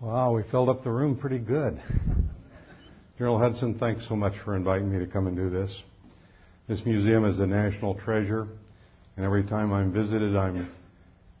[0.00, 1.78] Wow, we filled up the room pretty good.
[3.18, 5.70] General Hudson, thanks so much for inviting me to come and do this.
[6.66, 8.48] This museum is a national treasure,
[9.18, 10.72] and every time I'm visited, I'm,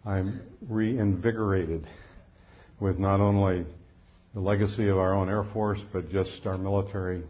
[0.04, 1.86] I'm reinvigorated
[2.80, 3.64] with not only
[4.34, 7.22] the legacy of our own Air Force, but just our military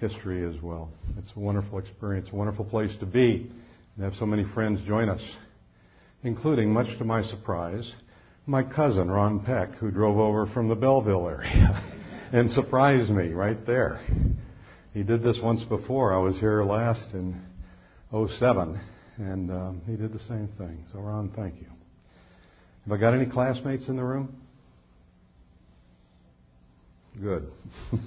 [0.00, 0.90] history as well.
[1.16, 3.52] It's a wonderful experience, a wonderful place to be,
[3.94, 5.22] and have so many friends join us,
[6.24, 7.88] including, much to my surprise,
[8.46, 11.82] my cousin, Ron Peck, who drove over from the Belleville area
[12.32, 14.00] and surprised me right there.
[14.92, 16.12] He did this once before.
[16.12, 17.40] I was here last in
[18.12, 18.80] 07,
[19.18, 20.84] and um, he did the same thing.
[20.92, 21.66] So, Ron, thank you.
[22.84, 24.34] Have I got any classmates in the room?
[27.20, 27.50] Good.
[27.92, 27.98] you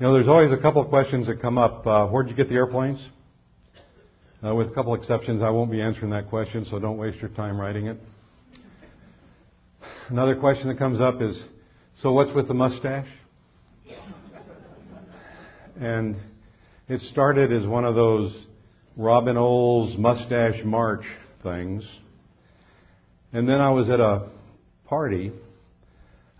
[0.00, 1.86] know, there's always a couple of questions that come up.
[1.86, 3.04] Uh, where'd you get the airplanes?
[4.44, 7.30] Uh, with a couple exceptions, I won't be answering that question, so don't waste your
[7.30, 7.96] time writing it.
[10.08, 11.40] Another question that comes up is,
[12.00, 13.06] so what's with the mustache?
[15.80, 16.16] And
[16.88, 18.46] it started as one of those
[18.96, 21.04] Robin Olds mustache march
[21.44, 21.88] things.
[23.32, 24.28] And then I was at a
[24.86, 25.30] party,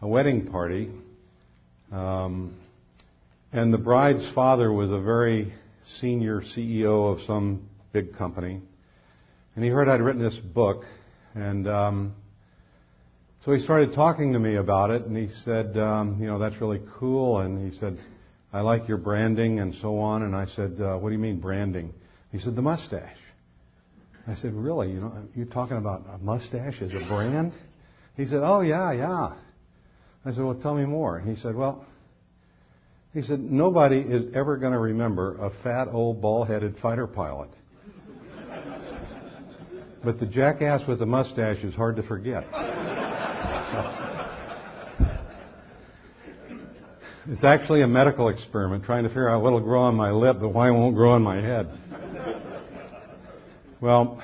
[0.01, 0.91] a wedding party,
[1.93, 2.57] um,
[3.53, 5.55] and the bride's father was a very
[6.01, 8.61] senior CEO of some big company.
[9.55, 10.85] And he heard I'd written this book,
[11.35, 12.15] and um,
[13.45, 16.61] so he started talking to me about it, and he said, um, you know, that's
[16.61, 17.41] really cool.
[17.41, 17.99] And he said,
[18.53, 20.23] I like your branding and so on.
[20.23, 21.93] And I said, uh, what do you mean branding?
[22.31, 23.17] He said, the mustache.
[24.29, 24.91] I said, really?
[24.93, 27.53] You know, you're talking about a mustache as a brand?
[28.17, 29.37] He said, oh yeah, yeah.
[30.25, 31.19] I said, well, tell me more.
[31.19, 31.85] He said, well,
[33.13, 37.51] he said, nobody is ever going to remember a fat old bald-headed fighter pilot.
[40.05, 42.45] But the jackass with the mustache is hard to forget.
[43.71, 44.03] So,
[47.29, 50.49] it's actually a medical experiment trying to figure out what'll grow on my lip, but
[50.49, 51.71] why it won't grow on my head.
[53.81, 54.21] Well,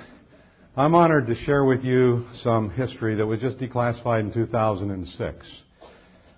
[0.76, 5.46] I'm honored to share with you some history that was just declassified in 2006.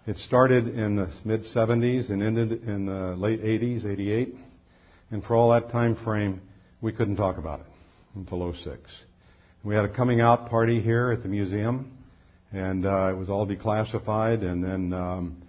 [0.07, 4.35] It started in the mid 70s and ended in the late 80s, 88.
[5.11, 6.41] And for all that time frame,
[6.81, 7.67] we couldn't talk about it
[8.15, 8.81] until 06.
[9.63, 11.93] We had a coming out party here at the museum,
[12.51, 14.43] and uh, it was all declassified.
[14.43, 15.43] And then um,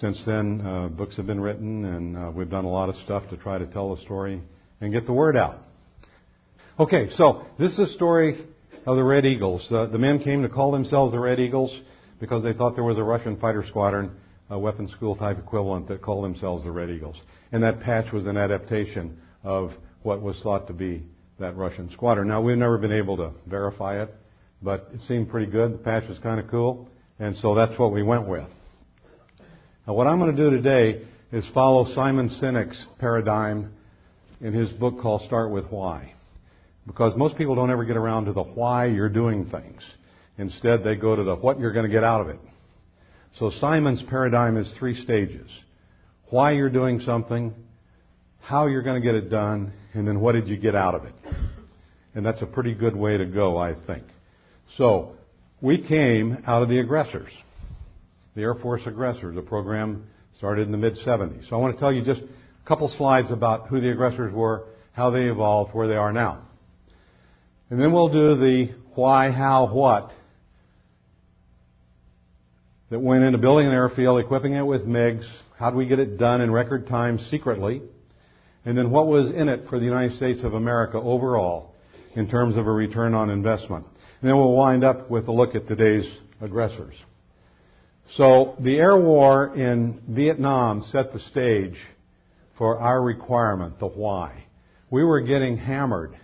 [0.00, 3.22] since then, uh, books have been written, and uh, we've done a lot of stuff
[3.30, 4.42] to try to tell the story
[4.80, 5.58] and get the word out.
[6.80, 8.44] Okay, so this is a story
[8.86, 9.64] of the Red Eagles.
[9.70, 11.80] The men came to call themselves the Red Eagles
[12.18, 14.10] because they thought there was a Russian fighter squadron,
[14.50, 17.22] a weapons school type equivalent that called themselves the Red Eagles.
[17.52, 19.70] And that patch was an adaptation of
[20.02, 21.04] what was thought to be
[21.38, 22.28] that Russian squadron.
[22.28, 24.14] Now, we've never been able to verify it,
[24.62, 25.74] but it seemed pretty good.
[25.74, 28.48] The patch was kind of cool, and so that's what we went with.
[29.86, 31.02] Now, what I'm going to do today
[31.32, 33.72] is follow Simon Sinek's paradigm
[34.40, 36.14] in his book called Start With Why.
[36.86, 39.82] Because most people don't ever get around to the why you're doing things.
[40.38, 42.40] Instead, they go to the what you're going to get out of it.
[43.38, 45.50] So Simon's paradigm is three stages.
[46.30, 47.54] Why you're doing something,
[48.46, 51.04] how you're going to get it done, and then what did you get out of
[51.04, 51.14] it?
[52.14, 54.04] And that's a pretty good way to go, I think.
[54.76, 55.16] So,
[55.60, 57.30] we came out of the aggressors,
[58.34, 59.34] the Air Force aggressors.
[59.34, 60.06] The program
[60.36, 61.48] started in the mid 70s.
[61.48, 64.64] So I want to tell you just a couple slides about who the aggressors were,
[64.92, 66.46] how they evolved, where they are now.
[67.70, 70.10] And then we'll do the why, how, what
[72.90, 75.26] that went into building an airfield, equipping it with MiGs.
[75.58, 77.80] How do we get it done in record time secretly?
[78.64, 81.74] And then what was in it for the United States of America overall
[82.14, 83.84] in terms of a return on investment.
[84.20, 86.10] And then we'll wind up with a look at today's
[86.40, 86.94] aggressors.
[88.16, 91.76] So the air war in Vietnam set the stage
[92.56, 94.44] for our requirement, the why.
[94.90, 96.16] We were getting hammered.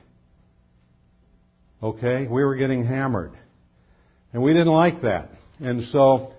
[1.83, 2.27] Okay?
[2.27, 3.33] We were getting hammered.
[4.33, 5.31] And we didn't like that.
[5.59, 6.35] And so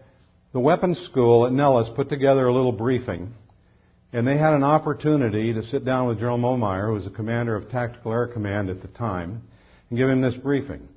[0.53, 3.33] the weapons school at Nellis put together a little briefing
[4.13, 7.55] and they had an opportunity to sit down with General Momyer, who was the commander
[7.55, 9.41] of Tactical Air Command at the time,
[9.89, 10.87] and give him this briefing.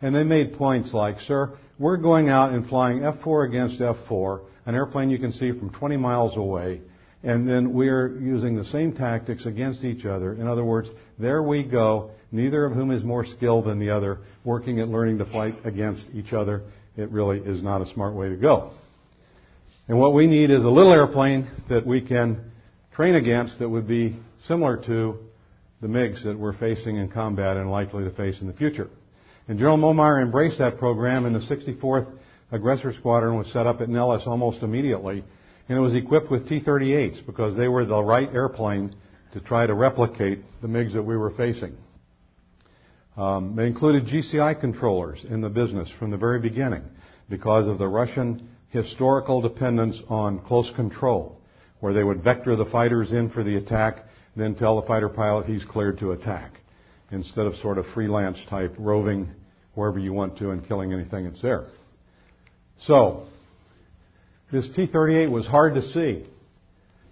[0.00, 4.74] And they made points like, sir, we're going out and flying F-4 against F-4, an
[4.74, 6.80] airplane you can see from 20 miles away,
[7.22, 10.34] and then we're using the same tactics against each other.
[10.34, 10.88] In other words,
[11.18, 15.18] there we go, neither of whom is more skilled than the other, working at learning
[15.18, 16.62] to fight against each other.
[16.96, 18.72] It really is not a smart way to go.
[19.88, 22.51] And what we need is a little airplane that we can
[22.94, 25.18] train against that would be similar to
[25.80, 28.88] the MiGs that we're facing in combat and likely to face in the future.
[29.48, 32.10] And General Momyer embraced that program, and the 64th
[32.52, 35.24] Aggressor Squadron was set up at Nellis almost immediately.
[35.68, 38.94] And it was equipped with T-38s because they were the right airplane
[39.32, 41.74] to try to replicate the MiGs that we were facing.
[43.16, 46.82] Um, they included GCI controllers in the business from the very beginning
[47.28, 51.38] because of the Russian historical dependence on close control,
[51.82, 54.04] where they would vector the fighters in for the attack,
[54.36, 56.52] then tell the fighter pilot he's cleared to attack,
[57.10, 59.28] instead of sort of freelance type roving
[59.74, 61.66] wherever you want to and killing anything that's there.
[62.86, 63.26] So,
[64.52, 66.24] this T-38 was hard to see.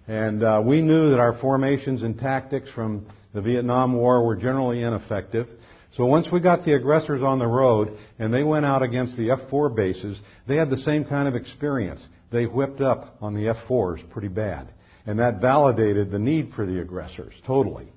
[0.07, 4.83] And uh, we knew that our formations and tactics from the Vietnam War were generally
[4.83, 5.49] ineffective.
[5.97, 9.31] So once we got the aggressors on the road and they went out against the
[9.31, 12.07] F-4 bases, they had the same kind of experience.
[12.31, 14.69] They whipped up on the F-4s pretty bad.
[15.05, 17.87] And that validated the need for the aggressors, totally.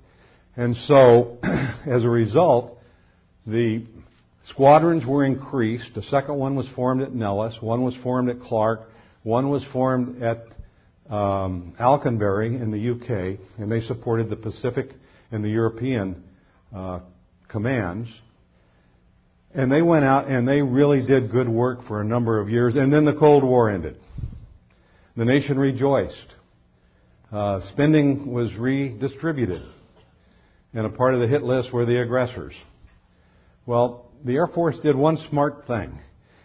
[0.56, 2.78] And so, as a result,
[3.46, 3.84] the
[4.44, 5.94] squadrons were increased.
[5.94, 8.88] The second one was formed at Nellis, one was formed at Clark,
[9.22, 10.38] one was formed at
[11.10, 14.90] um, Alconbury in the UK, and they supported the Pacific
[15.30, 16.22] and the European
[16.74, 17.00] uh,
[17.48, 18.08] commands.
[19.54, 22.74] And they went out and they really did good work for a number of years.
[22.74, 23.96] And then the Cold War ended.
[25.16, 26.34] The nation rejoiced.
[27.30, 29.62] Uh, spending was redistributed.
[30.72, 32.54] And a part of the hit list were the aggressors.
[33.66, 35.98] Well, the Air Force did one smart thing,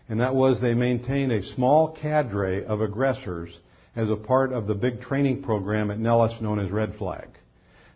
[0.08, 3.50] and that was they maintained a small cadre of aggressors
[3.96, 7.28] as a part of the big training program at Nellis known as Red Flag.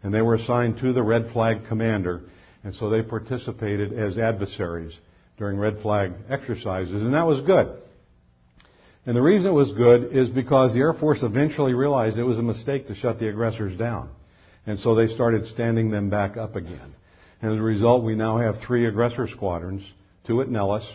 [0.02, 2.24] And they were assigned to the Red Flag commander
[2.64, 4.94] and so they participated as adversaries
[5.38, 7.82] during red flag exercises, and that was good.
[9.06, 12.38] And the reason it was good is because the Air Force eventually realized it was
[12.38, 14.10] a mistake to shut the aggressors down.
[14.66, 16.96] And so they started standing them back up again.
[17.42, 19.84] And as a result, we now have three aggressor squadrons,
[20.26, 20.88] two at Nellis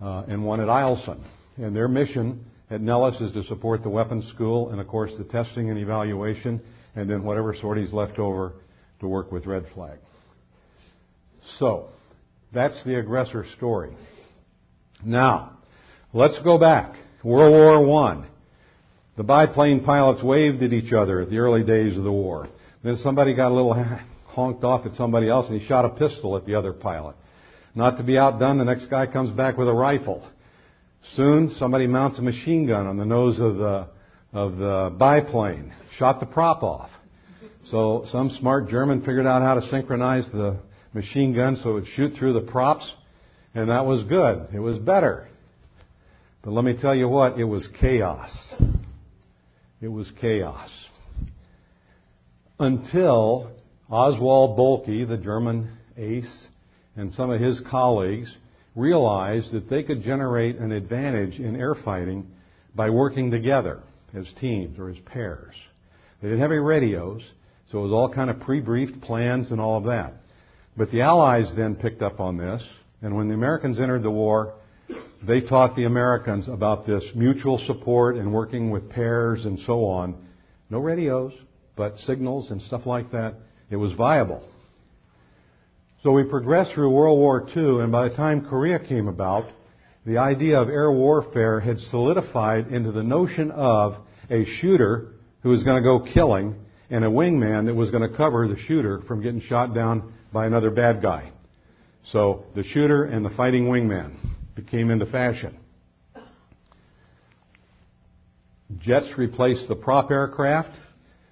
[0.00, 1.24] uh, and one at Eielson.
[1.56, 5.24] And their mission at Nellis is to support the weapons school and, of course, the
[5.24, 6.60] testing and evaluation,
[6.94, 8.52] and then whatever sorties left over
[9.00, 9.98] to work with Red Flag.
[11.58, 11.88] So,
[12.52, 13.96] that's the aggressor story.
[15.04, 15.58] Now,
[16.12, 16.94] let's go back.
[17.22, 18.26] World War I.
[19.16, 22.48] The biplane pilots waved at each other at the early days of the war.
[22.84, 23.74] Then somebody got a little
[24.26, 27.16] honked off at somebody else and he shot a pistol at the other pilot.
[27.74, 30.26] Not to be outdone, the next guy comes back with a rifle.
[31.14, 33.88] Soon, somebody mounts a machine gun on the nose of the,
[34.32, 35.72] of the biplane.
[35.98, 36.90] Shot the prop off.
[37.70, 40.58] So some smart German figured out how to synchronize the
[40.94, 42.90] machine gun so it would shoot through the props,
[43.54, 44.48] and that was good.
[44.54, 45.28] It was better.
[46.46, 48.54] But let me tell you what, it was chaos.
[49.80, 50.70] It was chaos.
[52.60, 53.50] Until
[53.90, 56.46] Oswald Boelcke, the German ace,
[56.94, 58.32] and some of his colleagues
[58.76, 62.28] realized that they could generate an advantage in air fighting
[62.76, 63.80] by working together
[64.14, 65.56] as teams or as pairs.
[66.22, 67.22] They didn't have any radios,
[67.72, 70.12] so it was all kind of pre-briefed plans and all of that.
[70.76, 72.62] But the Allies then picked up on this,
[73.02, 74.54] and when the Americans entered the war,
[75.22, 80.16] they taught the Americans about this mutual support and working with pairs and so on.
[80.70, 81.32] No radios,
[81.76, 83.34] but signals and stuff like that.
[83.70, 84.46] It was viable.
[86.02, 89.50] So we progressed through World War II, and by the time Korea came about,
[90.04, 93.94] the idea of air warfare had solidified into the notion of
[94.30, 96.54] a shooter who was going to go killing
[96.90, 100.46] and a wingman that was going to cover the shooter from getting shot down by
[100.46, 101.32] another bad guy.
[102.12, 104.14] So the shooter and the fighting wingman
[104.56, 105.56] became into fashion.
[108.78, 110.76] Jets replaced the prop aircraft.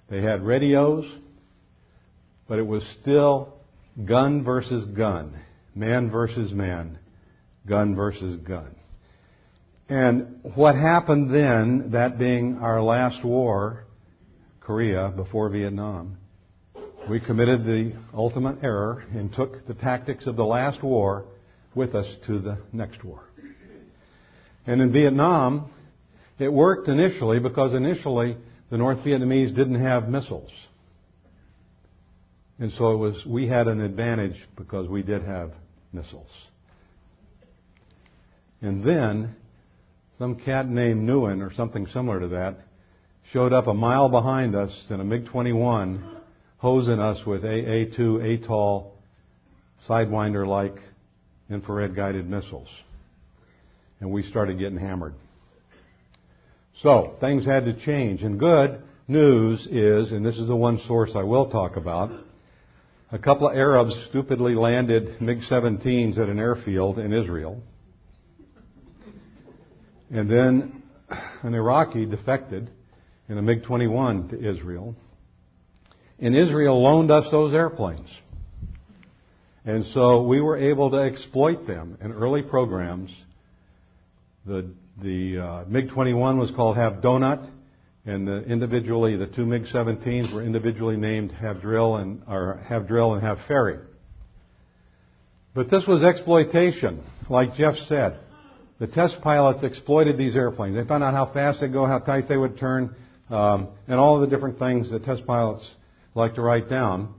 [0.09, 1.05] They had radios,
[2.47, 3.53] but it was still
[4.05, 5.37] gun versus gun,
[5.73, 6.99] man versus man,
[7.67, 8.75] gun versus gun.
[9.89, 13.85] And what happened then, that being our last war,
[14.61, 16.17] Korea, before Vietnam,
[17.09, 21.25] we committed the ultimate error and took the tactics of the last war
[21.75, 23.21] with us to the next war.
[24.65, 25.69] And in Vietnam,
[26.39, 28.37] it worked initially because initially
[28.69, 30.51] the North Vietnamese didn't have missiles.
[32.57, 35.51] And so it was, we had an advantage because we did have
[35.91, 36.29] missiles.
[38.61, 39.35] And then,
[40.17, 42.57] some cat named Nguyen or something similar to that
[43.33, 46.15] showed up a mile behind us in a MiG-21
[46.57, 48.93] hosing us with AA-2 Atoll
[49.89, 50.77] Sidewinder-like
[51.49, 52.69] infrared guided missiles.
[53.99, 55.13] And we started getting hammered.
[56.81, 58.23] So, things had to change.
[58.23, 62.11] And good news is, and this is the one source I will talk about,
[63.11, 67.61] a couple of Arabs stupidly landed MiG-17s at an airfield in Israel.
[70.11, 70.83] And then
[71.43, 72.69] an Iraqi defected
[73.29, 74.95] in a MiG-21 to Israel.
[76.19, 78.09] And Israel loaned us those airplanes.
[79.65, 83.11] And so we were able to exploit them in early programs.
[84.45, 84.69] The,
[85.01, 87.49] the uh, MiG-21 was called Have Donut,
[88.05, 93.13] and the, individually the two MiG-17s were individually named Have Drill and or Have Drill
[93.15, 93.79] and Have Ferry.
[95.55, 98.19] But this was exploitation, like Jeff said.
[98.77, 100.75] The test pilots exploited these airplanes.
[100.75, 102.93] They found out how fast they go, how tight they would turn,
[103.31, 105.65] um, and all the different things that test pilots
[106.13, 107.15] like to write down.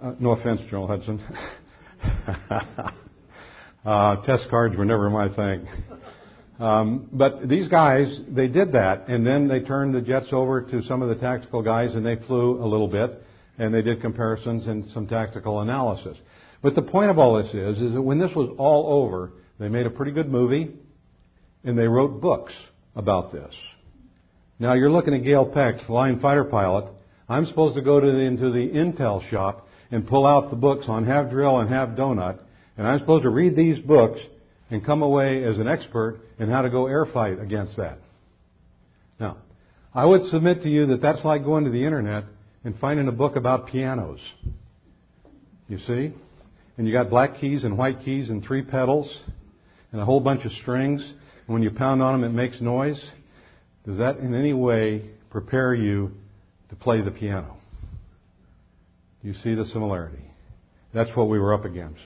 [0.00, 1.20] Uh, no offense, General Hudson.
[3.84, 5.66] uh, test cards were never my thing.
[6.58, 10.82] Um, but these guys, they did that, and then they turned the jets over to
[10.82, 13.22] some of the tactical guys, and they flew a little bit,
[13.58, 16.18] and they did comparisons and some tactical analysis.
[16.62, 19.68] But the point of all this is, is that when this was all over, they
[19.68, 20.74] made a pretty good movie,
[21.64, 22.52] and they wrote books
[22.94, 23.54] about this.
[24.58, 26.92] Now you're looking at Gail Peck, flying fighter pilot.
[27.26, 30.86] I'm supposed to go to the, into the Intel shop and pull out the books
[30.88, 32.38] on half drill and half Have Donut,
[32.76, 34.20] and I'm supposed to read these books
[34.70, 37.98] and come away as an expert in how to go air fight against that.
[39.18, 39.38] Now,
[39.92, 42.24] I would submit to you that that's like going to the internet
[42.64, 44.20] and finding a book about pianos.
[45.68, 46.12] You see?
[46.76, 49.22] And you got black keys and white keys and three pedals
[49.92, 51.02] and a whole bunch of strings.
[51.02, 53.02] And when you pound on them, it makes noise.
[53.84, 56.12] Does that in any way prepare you
[56.68, 57.56] to play the piano?
[59.22, 60.22] You see the similarity.
[60.94, 62.00] That's what we were up against.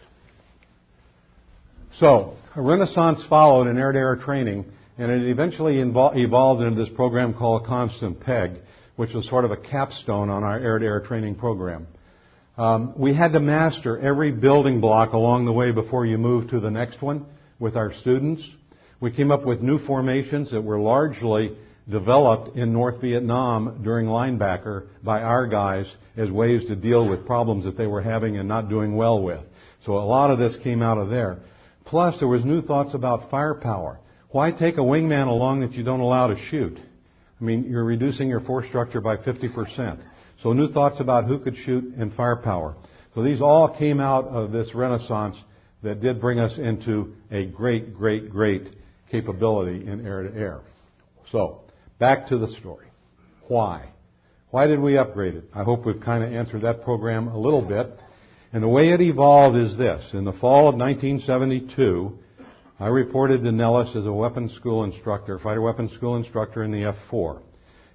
[1.98, 4.64] So, a renaissance followed in air-to-air training,
[4.98, 8.52] and it eventually evolved into this program called Constant Peg,
[8.96, 11.86] which was sort of a capstone on our air-to-air training program.
[12.56, 16.60] Um, we had to master every building block along the way before you move to
[16.60, 17.26] the next one
[17.58, 18.48] with our students.
[19.00, 21.56] We came up with new formations that were largely
[21.88, 27.64] developed in North Vietnam during linebacker by our guys as ways to deal with problems
[27.64, 29.42] that they were having and not doing well with.
[29.84, 31.38] So a lot of this came out of there.
[31.84, 33.98] Plus, there was new thoughts about firepower.
[34.30, 36.78] Why take a wingman along that you don't allow to shoot?
[37.40, 40.02] I mean, you're reducing your force structure by 50%.
[40.42, 42.76] So new thoughts about who could shoot and firepower.
[43.14, 45.36] So these all came out of this renaissance
[45.82, 48.68] that did bring us into a great, great, great
[49.10, 50.60] capability in air to air.
[51.30, 51.60] So,
[52.04, 52.86] back to the story.
[53.48, 53.88] Why?
[54.50, 55.44] Why did we upgrade it?
[55.54, 57.98] I hope we've kind of answered that program a little bit.
[58.52, 60.10] And the way it evolved is this.
[60.12, 62.12] In the fall of 1972,
[62.78, 66.84] I reported to Nellis as a weapons school instructor, fighter weapons school instructor in the
[66.84, 67.40] F-4.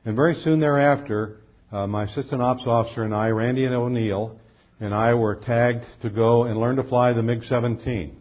[0.05, 4.39] And very soon thereafter, uh, my assistant ops officer and I, Randy and O'Neill,
[4.79, 8.11] and I were tagged to go and learn to fly the MiG-17.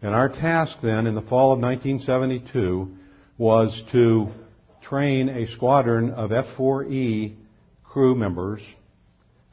[0.00, 2.96] And our task then in the fall of 1972
[3.36, 4.30] was to
[4.90, 7.36] train a squadron of F-4E
[7.84, 8.60] crew members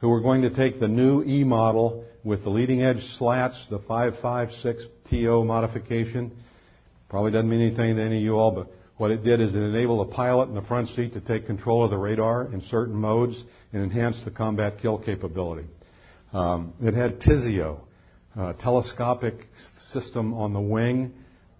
[0.00, 3.78] who were going to take the new E model with the leading edge slats, the
[3.86, 6.32] 556 TO modification.
[7.08, 8.66] Probably doesn't mean anything to any of you all, but
[8.96, 11.84] what it did is it enabled a pilot in the front seat to take control
[11.84, 13.40] of the radar in certain modes
[13.72, 15.68] and enhance the combat kill capability.
[16.32, 17.78] Um, it had TISEO,
[18.36, 19.34] a telescopic
[19.92, 21.12] system on the wing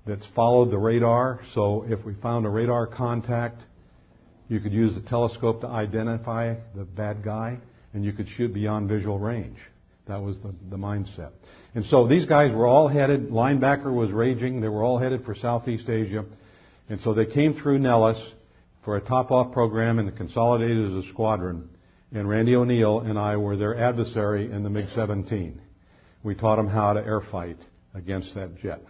[0.05, 1.41] that's followed the radar.
[1.55, 3.63] So if we found a radar contact,
[4.49, 7.59] you could use the telescope to identify the bad guy,
[7.93, 9.59] and you could shoot beyond visual range.
[10.07, 11.33] That was the, the mindset.
[11.75, 15.35] And so these guys were all headed, linebacker was raging, they were all headed for
[15.35, 16.25] Southeast Asia.
[16.89, 18.19] And so they came through Nellis
[18.85, 21.69] for a top-off program and the consolidated as a squadron.
[22.13, 25.59] And Randy O'Neill and I were their adversary in the MiG-17.
[26.23, 27.59] We taught them how to air fight
[27.95, 28.81] against that jet.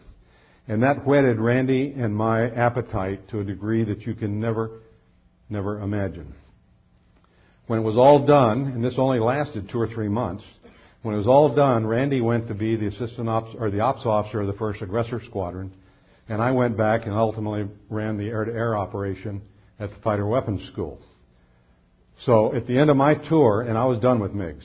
[0.69, 4.83] And that whetted Randy and my appetite to a degree that you can never,
[5.49, 6.35] never imagine.
[7.67, 10.45] When it was all done, and this only lasted two or three months,
[11.03, 14.05] when it was all done, Randy went to be the assistant ops or the ops
[14.05, 15.73] officer of the first aggressor squadron,
[16.29, 19.43] and I went back and ultimately ran the air-to-air operation
[19.79, 20.99] at the fighter weapons school.
[22.25, 24.65] So at the end of my tour, and I was done with MiGs.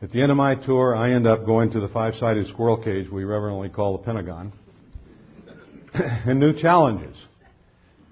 [0.00, 3.10] At the end of my tour, I end up going to the five-sided squirrel cage
[3.10, 4.52] we reverently call the Pentagon,
[5.94, 7.16] and new challenges.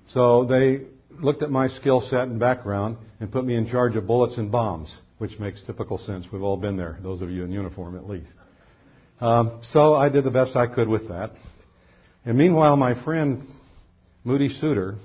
[0.08, 0.86] So they
[1.20, 4.50] looked at my skill set and background and put me in charge of bullets and
[4.50, 6.26] bombs which makes typical sense.
[6.32, 8.32] We've all been there, those of you in uniform at least.
[9.20, 11.30] Um, so I did the best I could with that.
[12.24, 13.46] And meanwhile, my friend
[14.24, 14.96] Moody Suter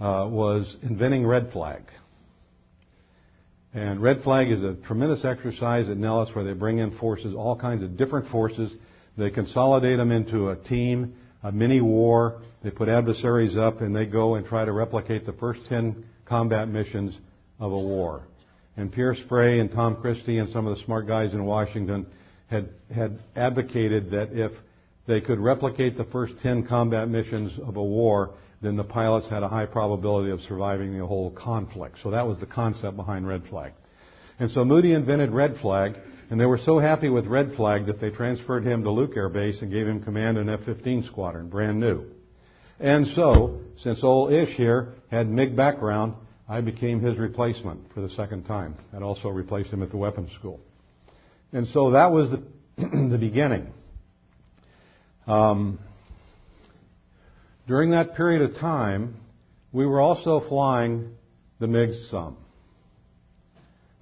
[0.00, 1.82] uh, was inventing red flag.
[3.72, 7.56] And Red Flag is a tremendous exercise at Nellis where they bring in forces, all
[7.56, 8.72] kinds of different forces.
[9.16, 12.42] They consolidate them into a team, a mini war.
[12.62, 16.68] They put adversaries up and they go and try to replicate the first 10 combat
[16.68, 17.16] missions
[17.58, 18.22] of a war.
[18.76, 22.06] And Pierre Sprey and Tom Christie and some of the smart guys in Washington
[22.48, 24.52] had, had advocated that if
[25.06, 29.42] they could replicate the first 10 combat missions of a war, then the pilots had
[29.42, 31.96] a high probability of surviving the whole conflict.
[32.02, 33.72] So that was the concept behind Red Flag.
[34.38, 35.94] And so Moody invented Red Flag,
[36.30, 39.28] and they were so happy with Red Flag that they transferred him to Luke Air
[39.28, 42.06] Base and gave him command of an F-15 squadron, brand new.
[42.80, 46.14] And so, since old Ish here had MiG background,
[46.48, 48.74] I became his replacement for the second time.
[48.92, 50.60] and also replaced him at the weapons school.
[51.52, 52.42] And so that was the,
[52.76, 53.72] the beginning.
[55.26, 55.78] Um,
[57.68, 59.16] during that period of time,
[59.72, 61.12] we were also flying
[61.60, 62.36] the MiGs some.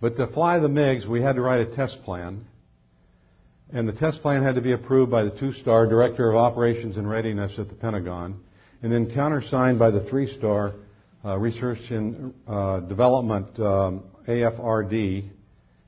[0.00, 2.46] But to fly the MiGs, we had to write a test plan.
[3.70, 7.10] And the test plan had to be approved by the two-star Director of Operations and
[7.10, 8.40] Readiness at the Pentagon,
[8.82, 10.74] and then countersigned by the three-star
[11.24, 15.28] uh, Research and uh, Development um, AFRD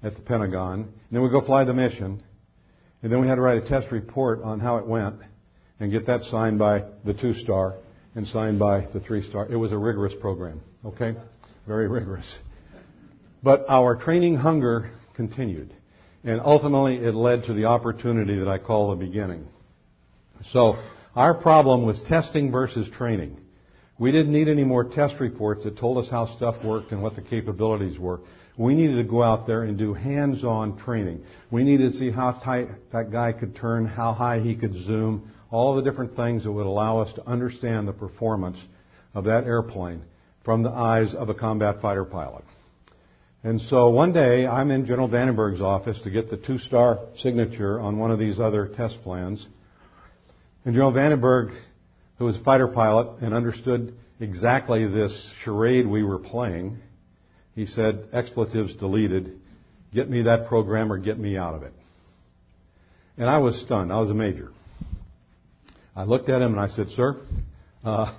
[0.02, 0.80] at the Pentagon.
[0.80, 2.22] And then we go fly the mission,
[3.02, 5.16] and then we had to write a test report on how it went
[5.78, 7.76] and get that signed by the two star
[8.14, 9.46] and signed by the three star.
[9.46, 11.14] It was a rigorous program, okay?
[11.66, 12.38] Very rigorous.
[13.42, 15.74] But our training hunger continued.
[16.24, 19.46] And ultimately it led to the opportunity that I call the beginning.
[20.52, 20.76] So
[21.20, 23.38] our problem was testing versus training.
[23.98, 27.14] We didn't need any more test reports that told us how stuff worked and what
[27.14, 28.20] the capabilities were.
[28.56, 31.22] We needed to go out there and do hands-on training.
[31.50, 35.30] We needed to see how tight that guy could turn, how high he could zoom,
[35.50, 38.56] all the different things that would allow us to understand the performance
[39.12, 40.02] of that airplane
[40.42, 42.44] from the eyes of a combat fighter pilot.
[43.42, 47.98] And so one day I'm in General Vandenberg's office to get the two-star signature on
[47.98, 49.46] one of these other test plans.
[50.64, 51.58] And General Vandenberg,
[52.18, 56.78] who was a fighter pilot and understood exactly this charade we were playing,
[57.54, 59.40] he said, expletives deleted,
[59.94, 61.72] get me that program or get me out of it.
[63.16, 63.92] And I was stunned.
[63.92, 64.50] I was a major.
[65.96, 67.16] I looked at him and I said, Sir,
[67.84, 68.14] uh,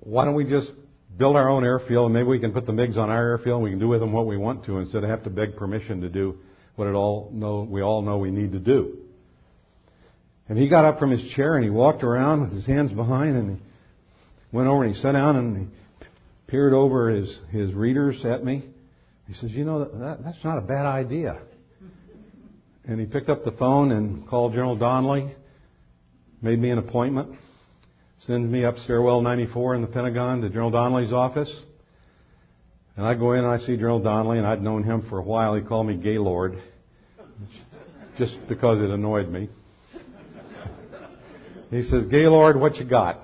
[0.00, 0.70] why don't we just
[1.18, 3.64] build our own airfield and maybe we can put the MiGs on our airfield and
[3.64, 6.00] we can do with them what we want to instead of have to beg permission
[6.00, 6.36] to do
[6.76, 8.98] what it all know, we all know we need to do.
[10.48, 13.36] And he got up from his chair and he walked around with his hands behind
[13.36, 13.62] and he
[14.56, 16.06] went over and he sat down and he
[16.46, 18.64] peered over his, his readers at me.
[19.26, 21.40] He says, you know, that, that's not a bad idea.
[22.84, 25.34] And he picked up the phone and called General Donnelly
[26.40, 27.36] made me an appointment,
[28.20, 31.50] sends me up stairwell 94 in the Pentagon to General Donnelly's office.
[32.96, 35.22] And I go in and I see General Donnelly, and I'd known him for a
[35.22, 35.54] while.
[35.54, 36.62] He called me Gaylord,
[38.18, 39.50] just because it annoyed me.
[41.70, 43.20] He says, Gaylord, what you got?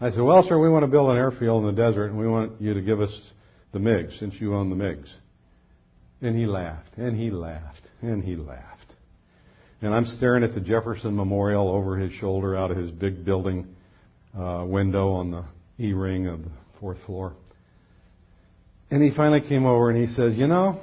[0.00, 2.26] I said, well, sir, we want to build an airfield in the desert, and we
[2.26, 3.10] want you to give us
[3.72, 5.08] the MiGs, since you own the MiGs.
[6.22, 8.94] And he laughed, and he laughed, and he laughed.
[9.82, 13.74] And I'm staring at the Jefferson Memorial over his shoulder out of his big building
[14.38, 15.44] uh, window on the
[15.78, 17.34] E ring of the fourth floor.
[18.90, 20.80] And he finally came over and he says, You know,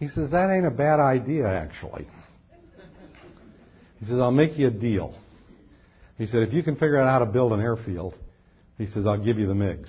[0.00, 2.08] he says, that ain't a bad idea, actually.
[3.98, 5.14] He says, I'll make you a deal.
[6.20, 8.14] He said, if you can figure out how to build an airfield,
[8.76, 9.88] he says, I'll give you the MiGs.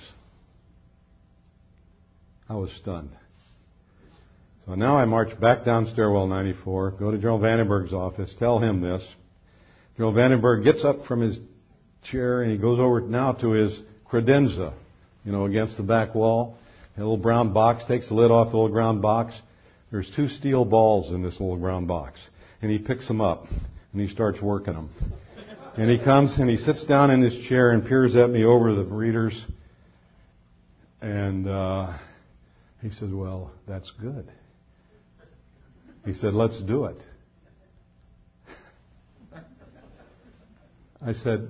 [2.47, 3.09] I was stunned.
[4.65, 8.79] So now I march back down stairwell 94, go to General Vandenberg's office, tell him
[8.79, 9.05] this.
[9.97, 11.37] General Vandenberg gets up from his
[12.09, 13.77] chair and he goes over now to his
[14.09, 14.73] credenza,
[15.25, 16.55] you know, against the back wall.
[16.95, 19.37] A little brown box, takes the lid off the little brown box.
[19.91, 22.21] There's two steel balls in this little brown box.
[22.61, 23.47] And he picks them up
[23.91, 24.89] and he starts working them.
[25.77, 28.75] And he comes and he sits down in his chair and peers at me over
[28.75, 29.33] the readers.
[31.01, 31.97] And uh,
[32.81, 34.29] he says, Well, that's good.
[36.05, 36.97] He said, Let's do it.
[41.03, 41.47] I said,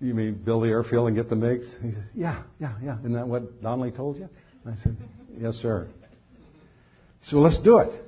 [0.00, 1.82] You mean build the airfield and get the MiGs?
[1.82, 2.98] He said, Yeah, yeah, yeah.
[2.98, 4.28] Isn't that what Donnelly told you?
[4.66, 4.98] I said,
[5.38, 5.88] Yes, sir.
[7.20, 8.02] He said, Well, let's do it.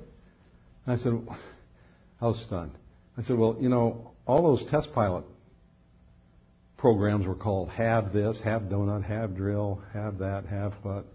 [0.85, 1.13] I said,
[2.21, 2.71] I was stunned.
[3.17, 5.25] I said, Well, you know, all those test pilot
[6.79, 11.05] programs were called have this, have donut, have drill, have that, have what.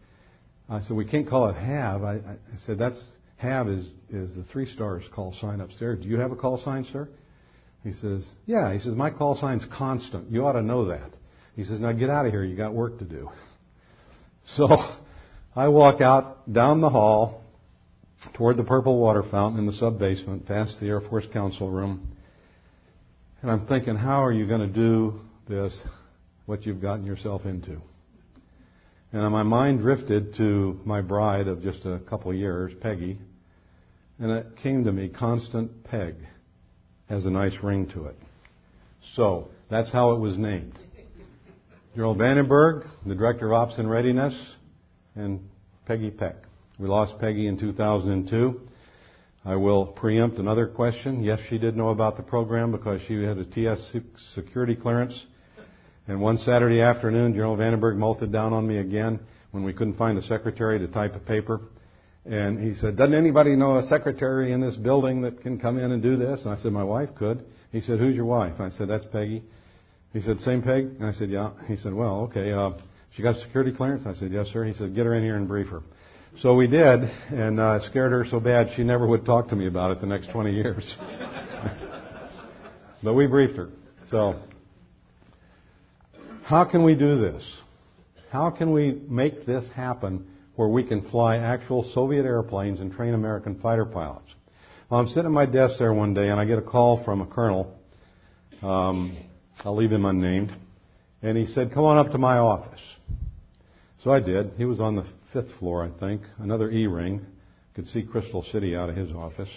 [0.69, 2.03] I said, we can't call it have.
[2.03, 2.99] I, I said, that's
[3.37, 6.03] have is, is the three stars call sign upstairs.
[6.03, 7.09] Do you have a call sign, sir?
[7.83, 8.73] He says, Yeah.
[8.73, 10.31] He says, My call sign's constant.
[10.31, 11.11] You ought to know that.
[11.55, 12.45] He says, Now get out of here.
[12.45, 13.31] You got work to do.
[14.59, 14.69] So
[15.57, 17.41] I walk out down the hall
[18.35, 22.15] toward the purple water fountain in the sub basement, past the Air Force Council Room.
[23.41, 25.79] And I'm thinking, how are you going to do this,
[26.47, 27.81] what you've gotten yourself into?
[29.13, 33.19] And my mind drifted to my bride of just a couple of years, Peggy,
[34.19, 36.17] and it came to me, Constant Peg
[37.09, 38.17] has a nice ring to it.
[39.15, 40.79] So, that's how it was named.
[41.95, 44.35] Gerald Vandenberg, the Director of Ops and Readiness,
[45.15, 45.49] and
[45.87, 46.37] Peggy Peck.
[46.79, 48.61] We lost Peggy in 2002.
[49.45, 51.23] I will preempt another question.
[51.23, 53.95] Yes, she did know about the program because she had a TS
[54.35, 55.17] security clearance.
[56.07, 59.21] And one Saturday afternoon, General Vandenberg melted down on me again
[59.53, 61.61] when we couldn't find a secretary to type a paper.
[62.27, 65.93] And he said, Doesn't anybody know a secretary in this building that can come in
[65.93, 66.43] and do this?
[66.45, 67.45] And I said, My wife could.
[67.71, 68.61] He said, Who's your wife?
[68.61, 69.43] I said, That's Peggy.
[70.13, 70.87] He said, Same Peg?
[70.99, 71.53] And I said, Yeah.
[71.67, 72.53] He said, Well, okay.
[72.53, 72.73] Uh,
[73.15, 74.05] she got security clearance?
[74.07, 74.65] I said, Yes, sir.
[74.65, 75.83] He said, Get her in here and brief her.
[76.41, 79.69] So we did, and uh, scared her so bad she never would talk to me
[79.69, 80.97] about it the next 20 years.
[83.05, 83.69] but we briefed her.
[84.11, 84.43] So,
[86.45, 87.43] how can we do this?
[88.31, 90.27] How can we make this happen
[90.57, 94.29] where we can fly actual Soviet airplanes and train American fighter pilots.
[94.89, 97.21] Well, I'm sitting at my desk there one day and I get a call from
[97.21, 97.77] a colonel.
[98.63, 99.17] Um,
[99.65, 100.55] I'll leave him unnamed.
[101.23, 102.81] And he said, come on up to my office.
[104.03, 104.53] So I did.
[104.57, 106.23] He was on the fifth floor, I think.
[106.39, 107.25] Another E-ring.
[107.75, 109.49] Could see Crystal City out of his office.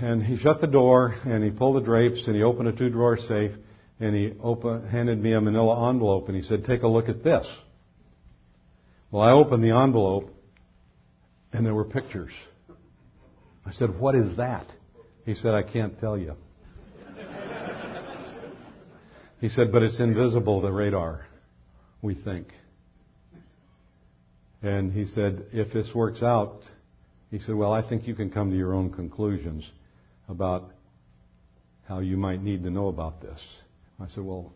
[0.00, 2.88] And he shut the door and he pulled the drapes and he opened a two
[2.88, 3.52] drawer safe
[4.00, 7.22] and he opened, handed me a manila envelope and he said, take a look at
[7.22, 7.46] this.
[9.10, 10.30] Well, I opened the envelope
[11.52, 12.32] and there were pictures.
[13.64, 14.66] I said, What is that?
[15.24, 16.34] He said, I can't tell you.
[19.40, 21.26] he said, But it's invisible to radar,
[22.02, 22.48] we think.
[24.62, 26.62] And he said, If this works out,
[27.30, 29.64] he said, Well, I think you can come to your own conclusions
[30.28, 30.70] about
[31.88, 33.40] how you might need to know about this.
[34.00, 34.52] I said, Well,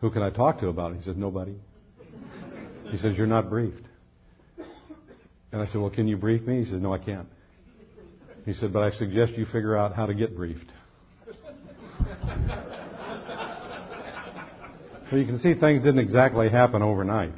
[0.00, 0.98] who can I talk to about it?
[0.98, 1.54] He said, Nobody.
[2.90, 3.86] He says, You're not briefed.
[5.52, 6.64] And I said, Well, can you brief me?
[6.64, 7.28] He says, No, I can't.
[8.44, 10.70] He said, But I suggest you figure out how to get briefed.
[15.10, 17.34] so you can see things didn't exactly happen overnight.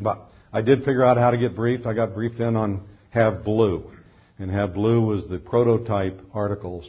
[0.00, 1.86] But I did figure out how to get briefed.
[1.86, 3.90] I got briefed in on Have Blue.
[4.38, 6.86] And Have Blue was the prototype articles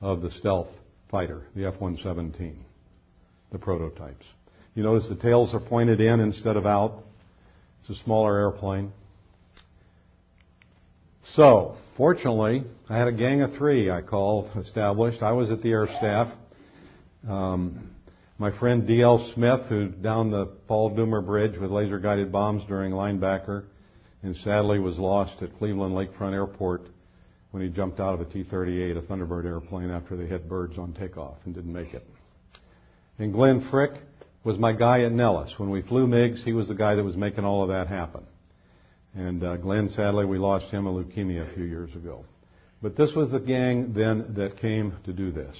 [0.00, 0.68] of the stealth
[1.10, 2.64] fighter, the F 117,
[3.52, 4.24] the prototypes.
[4.74, 7.02] You notice the tails are pointed in instead of out.
[7.80, 8.92] It's a smaller airplane.
[11.34, 15.22] So, fortunately, I had a gang of three I called established.
[15.22, 16.32] I was at the air staff.
[17.28, 17.90] Um,
[18.38, 19.32] my friend D.L.
[19.34, 23.64] Smith, who downed the Paul Doumer Bridge with laser guided bombs during linebacker,
[24.22, 26.82] and sadly was lost at Cleveland Lakefront Airport
[27.50, 30.78] when he jumped out of a T 38, a Thunderbird airplane, after they hit birds
[30.78, 32.06] on takeoff and didn't make it.
[33.18, 33.92] And Glenn Frick,
[34.44, 35.52] was my guy at Nellis.
[35.58, 38.24] When we flew MiGs, he was the guy that was making all of that happen.
[39.14, 42.24] And uh, Glenn, sadly, we lost him of leukemia a few years ago.
[42.80, 45.56] But this was the gang then that came to do this.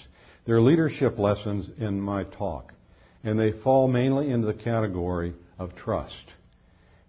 [0.46, 2.72] There are leadership lessons in my talk,
[3.22, 6.14] and they fall mainly into the category of trust.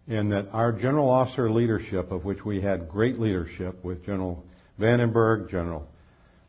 [0.08, 4.44] In that our general officer leadership, of which we had great leadership with General
[4.82, 5.88] Vandenberg, General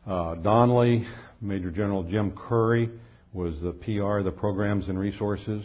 [0.07, 1.05] uh, Donnelly,
[1.39, 2.89] Major General Jim Curry,
[3.31, 5.63] was the PR, the Programs and Resources.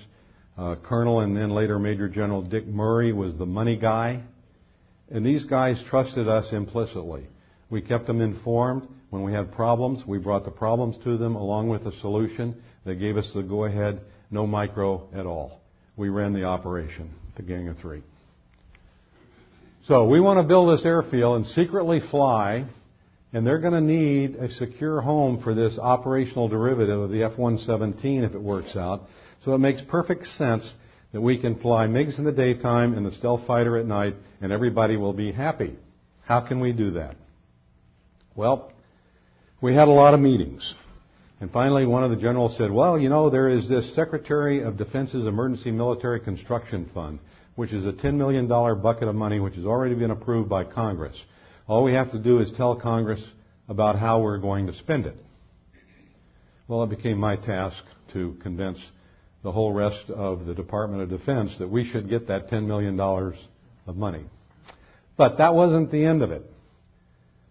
[0.57, 4.23] Uh, Colonel and then later Major General Dick Murray was the money guy.
[5.11, 7.27] And these guys trusted us implicitly.
[7.71, 8.87] We kept them informed.
[9.11, 12.61] When we had problems, we brought the problems to them along with the solution.
[12.85, 15.63] They gave us the go ahead, no micro at all.
[15.97, 18.03] We ran the operation, the Gang of Three.
[19.89, 22.69] So we want to build this airfield and secretly fly
[23.33, 28.23] and they're going to need a secure home for this operational derivative of the F-117
[28.23, 29.05] if it works out.
[29.47, 30.71] So it makes perfect sense
[31.13, 34.53] that we can fly MiGs in the daytime and the stealth fighter at night and
[34.53, 35.79] everybody will be happy.
[36.23, 37.17] How can we do that?
[38.37, 38.71] Well,
[39.63, 40.75] we had a lot of meetings.
[41.41, 44.77] And finally, one of the generals said, well, you know, there is this Secretary of
[44.77, 47.21] Defense's Emergency Military Construction Fund,
[47.55, 51.17] which is a $10 million bucket of money which has already been approved by Congress.
[51.69, 53.23] All we have to do is tell Congress
[53.69, 55.17] about how we're going to spend it.
[56.67, 58.79] Well, it became my task to convince
[59.43, 62.99] the whole rest of the Department of Defense that we should get that $10 million
[62.99, 64.25] of money.
[65.17, 66.43] But that wasn't the end of it.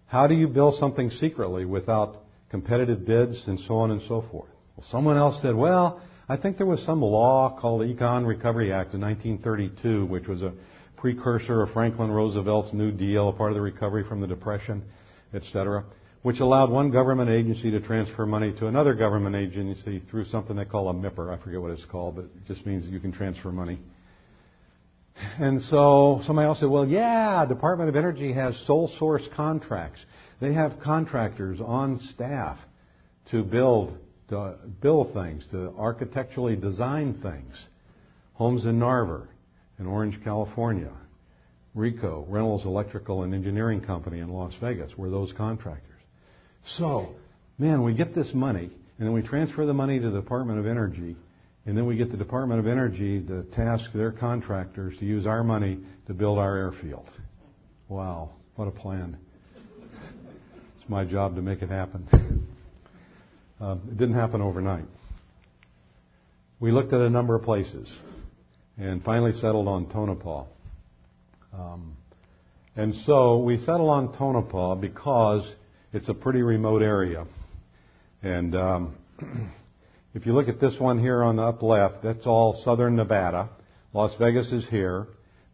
[0.08, 2.18] How do you build something secretly without
[2.50, 4.50] competitive bids and so on and so forth?
[4.76, 8.72] Well, someone else said, well, I think there was some law called the Econ Recovery
[8.72, 10.54] Act of 1932, which was a
[10.98, 14.84] precursor of Franklin Roosevelt's New Deal, a part of the recovery from the Depression,
[15.34, 15.86] etc.,
[16.24, 20.66] which allowed one government agency to transfer money to another government agency through something they
[20.66, 21.38] call a MIPR.
[21.38, 23.80] I forget what it's called, but it just means you can transfer money.
[25.40, 30.00] And so somebody else said, well, yeah, Department of Energy has sole source contracts.
[30.40, 32.58] They have contractors on staff
[33.32, 33.98] to build,
[34.30, 37.56] to build things, to architecturally design things.
[38.34, 39.28] Holmes and Narver,
[39.80, 40.92] in Orange, California.
[41.76, 45.84] REECo, Reynolds Electrical and Engineering Company in Las Vegas, were those contractors.
[46.78, 47.16] So,
[47.58, 50.66] man, we get this money, and then we transfer the money to the Department of
[50.66, 51.16] Energy,
[51.66, 55.44] and then we get the Department of Energy to task their contractors to use our
[55.44, 57.08] money to build our airfield.
[57.90, 59.18] Wow, what a plan.
[60.90, 62.48] My job to make it happen.
[63.60, 64.86] um, it didn't happen overnight.
[66.62, 67.92] We looked at a number of places
[68.78, 70.46] and finally settled on Tonopah.
[71.54, 71.98] Um,
[72.78, 75.54] and so we settled on Tonopah because
[75.92, 77.26] it's a pretty remote area.
[78.24, 78.96] And um,
[80.14, 83.50] if you look at this one here on the up left, that's all southern Nevada.
[83.92, 85.08] Las Vegas is here.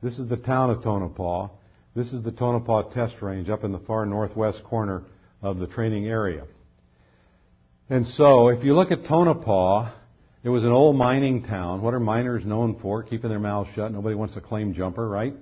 [0.03, 1.49] This is the town of Tonopah.
[1.95, 5.05] This is the Tonopah test range up in the far northwest corner
[5.43, 6.45] of the training area.
[7.89, 9.93] And so, if you look at Tonopah,
[10.43, 11.81] it was an old mining town.
[11.81, 13.03] What are miners known for?
[13.03, 13.91] Keeping their mouths shut.
[13.91, 15.33] Nobody wants to claim jumper, right?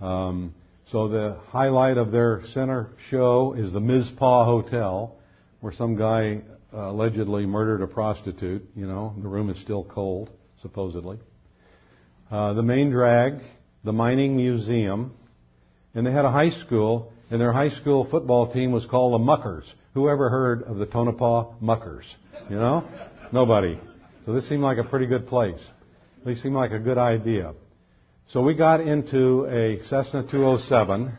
[0.00, 0.54] Um,
[0.90, 5.16] so the highlight of their center show is the Mizpah Hotel,
[5.60, 6.42] where some guy
[6.74, 8.68] uh, allegedly murdered a prostitute.
[8.74, 10.30] You know, the room is still cold,
[10.60, 11.18] supposedly.
[12.30, 13.40] Uh, the main drag,
[13.82, 15.14] the mining museum,
[15.94, 19.24] and they had a high school, and their high school football team was called the
[19.24, 19.64] Muckers.
[19.94, 22.04] Who ever heard of the Tonopah Muckers?
[22.50, 22.88] You know?
[23.32, 23.78] Nobody.
[24.24, 25.60] So this seemed like a pretty good place.
[26.24, 27.54] They seemed like a good idea.
[28.32, 31.12] So we got into a Cessna 207,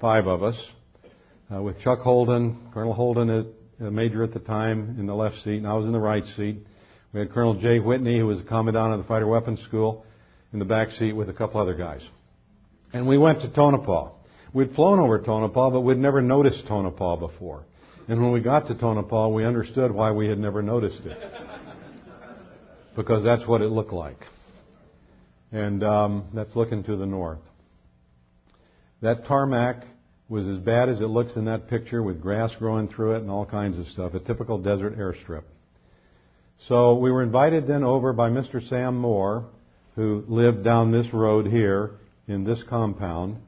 [0.00, 0.56] five of us,
[1.52, 5.56] uh, with Chuck Holden, Colonel Holden, a major at the time, in the left seat,
[5.56, 6.58] and I was in the right seat.
[7.12, 10.04] We had Colonel Jay Whitney, who was the commandant of the Fighter Weapons School,
[10.52, 12.02] in the back seat with a couple other guys.
[12.92, 14.10] And we went to Tonopah.
[14.52, 17.64] We'd flown over Tonopah, but we'd never noticed Tonopah before.
[18.08, 21.18] And when we got to Tonopah, we understood why we had never noticed it.
[22.96, 24.18] because that's what it looked like.
[25.52, 27.38] And um, that's looking to the north.
[29.02, 29.84] That tarmac
[30.28, 33.30] was as bad as it looks in that picture with grass growing through it and
[33.30, 34.14] all kinds of stuff.
[34.14, 35.42] A typical desert airstrip.
[36.68, 38.66] So we were invited then over by Mr.
[38.68, 39.46] Sam Moore,
[39.94, 41.92] who lived down this road here
[42.28, 43.38] in this compound.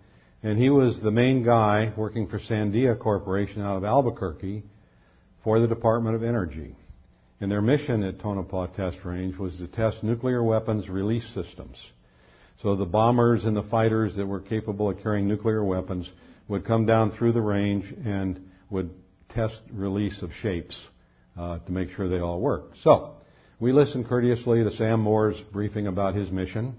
[0.42, 4.64] And he was the main guy working for Sandia Corporation out of Albuquerque
[5.44, 6.74] for the Department of Energy.
[7.40, 11.76] And their mission at Tonopah Test Range was to test nuclear weapons release systems.
[12.62, 16.08] So the bombers and the fighters that were capable of carrying nuclear weapons
[16.48, 18.90] would come down through the range and would
[19.30, 20.78] test release of shapes
[21.38, 22.76] uh, to make sure they all worked.
[22.82, 23.14] So
[23.58, 26.76] we listened courteously to Sam Moore's briefing about his mission.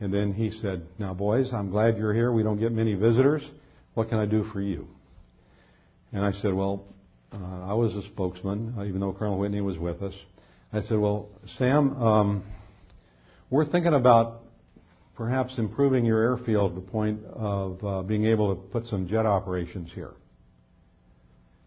[0.00, 2.32] And then he said, Now, boys, I'm glad you're here.
[2.32, 3.42] We don't get many visitors.
[3.94, 4.88] What can I do for you?
[6.12, 6.84] And I said, Well,
[7.32, 10.14] uh, I was a spokesman, uh, even though Colonel Whitney was with us.
[10.72, 12.44] I said, Well, Sam, um,
[13.50, 14.40] we're thinking about
[15.16, 19.26] perhaps improving your airfield to the point of uh, being able to put some jet
[19.26, 20.12] operations here.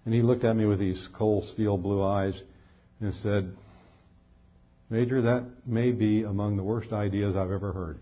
[0.06, 2.42] And he looked at me with these cold steel blue eyes
[3.00, 3.56] and said,
[4.90, 8.00] Major, that may be among the worst ideas I've ever heard.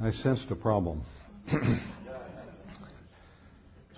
[0.00, 1.02] I sensed a problem.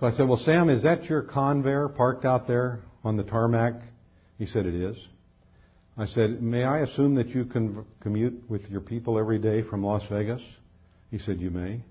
[0.00, 3.74] So I said, Well, Sam, is that your Convair parked out there on the tarmac?
[4.38, 4.96] He said, It is.
[5.98, 7.44] I said, May I assume that you
[8.00, 10.40] commute with your people every day from Las Vegas?
[11.10, 11.82] He said, You may.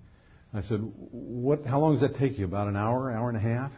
[0.56, 0.80] I said,
[1.12, 2.46] what, How long does that take you?
[2.46, 3.72] About an hour, hour and a half?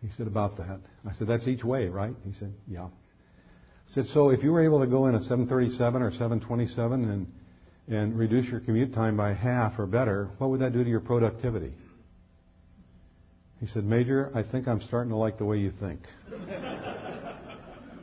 [0.00, 0.78] He said, About that.
[1.08, 2.14] I said, That's each way, right?
[2.24, 2.86] He said, Yeah.
[3.88, 7.26] Said, So if you were able to go in a 737 or 727 and,
[7.88, 11.00] and reduce your commute time by half or better, what would that do to your
[11.00, 11.72] productivity?
[13.60, 16.00] He said, Major, I think I'm starting to like the way you think.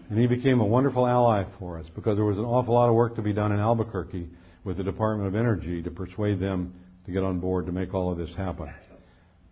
[0.09, 2.95] and he became a wonderful ally for us because there was an awful lot of
[2.95, 4.29] work to be done in Albuquerque
[4.63, 6.73] with the Department of Energy to persuade them
[7.05, 8.69] to get on board to make all of this happen.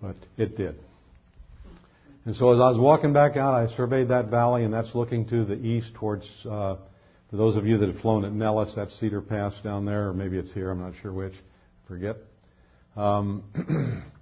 [0.01, 0.79] But it did.
[2.25, 5.27] And so as I was walking back out, I surveyed that valley, and that's looking
[5.29, 6.75] to the east towards, uh,
[7.29, 10.13] for those of you that have flown at Nellis, that's Cedar Pass down there, or
[10.13, 11.33] maybe it's here, I'm not sure which,
[11.87, 12.17] forget.
[12.95, 14.03] Um,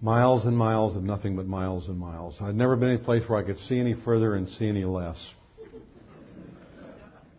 [0.00, 2.36] Miles and miles of nothing but miles and miles.
[2.40, 5.18] I'd never been any place where I could see any further and see any less.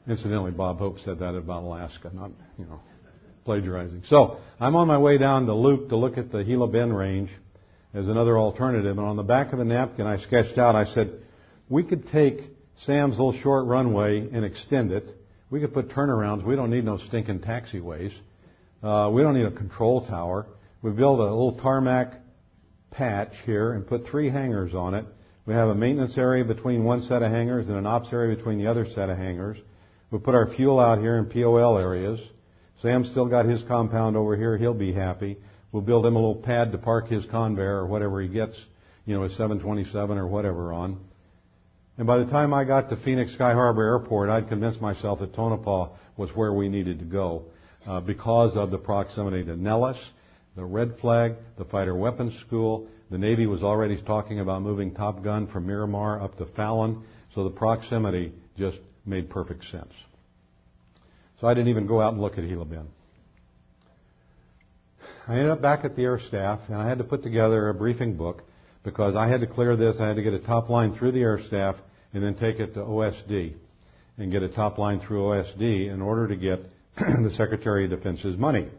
[0.08, 2.80] Incidentally, Bob Hope said that about Alaska, not, you know,
[3.46, 4.04] plagiarizing.
[4.08, 7.30] So I'm on my way down to Luke to look at the Gila Bend Range
[7.98, 8.98] as another alternative.
[8.98, 11.20] And on the back of a napkin I sketched out, I said,
[11.68, 12.40] we could take
[12.86, 15.08] Sam's little short runway and extend it.
[15.50, 16.46] We could put turnarounds.
[16.46, 18.14] We don't need no stinking taxiways.
[18.84, 20.46] Uh, we don't need a control tower.
[20.84, 22.14] We build a little tarmac
[22.92, 25.06] patch here and put three hangars on it.
[25.48, 28.60] We have a maintenance area between one set of hangars and an ops area between
[28.60, 29.58] the other set of hangars.
[30.12, 32.20] We put our fuel out here in POL areas.
[32.82, 34.56] Sam's still got his compound over here.
[34.56, 35.38] He'll be happy.
[35.72, 38.56] We'll build him a little pad to park his Convair or whatever he gets,
[39.06, 41.00] you know, his 727 or whatever on.
[41.98, 45.34] And by the time I got to Phoenix Sky Harbor Airport, I'd convinced myself that
[45.34, 47.46] Tonopah was where we needed to go
[47.88, 49.98] uh, because of the proximity to Nellis,
[50.56, 52.88] the Red Flag, the Fighter Weapons School.
[53.10, 57.04] The Navy was already talking about moving Top Gun from Miramar up to Fallon,
[57.34, 59.94] so the proximity just made perfect sense.
[61.42, 62.90] So I didn't even go out and look at Gila Bend.
[65.28, 67.74] I ended up back at the air staff, and I had to put together a
[67.74, 68.44] briefing book
[68.86, 69.98] because I had to clear this.
[70.00, 71.76] I had to get a top line through the air staff
[72.13, 73.54] and then take it to OSD
[74.18, 76.62] and get a top line through OSD in order to get
[76.98, 78.70] the Secretary of Defense's money.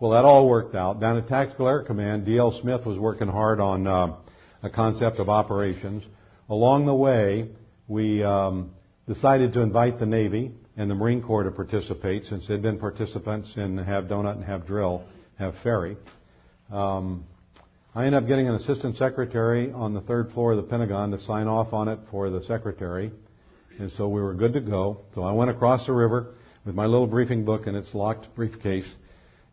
[0.00, 0.98] Well, that all worked out.
[0.98, 2.58] Down at Tactical Air Command, D.L.
[2.60, 4.16] Smith was working hard on uh,
[4.64, 6.02] a concept of operations.
[6.50, 7.50] Along the way,
[7.86, 8.72] we um,
[9.06, 13.52] decided to invite the Navy and the Marine Corps to participate since they'd been participants
[13.56, 15.04] in Have Donut and Have Drill,
[15.38, 15.96] Have Ferry.
[16.72, 17.24] Um,
[17.94, 21.20] I ended up getting an assistant secretary on the third floor of the Pentagon to
[21.20, 23.12] sign off on it for the secretary.
[23.78, 25.02] And so we were good to go.
[25.14, 26.34] So I went across the river
[26.64, 28.88] with my little briefing book and its locked briefcase,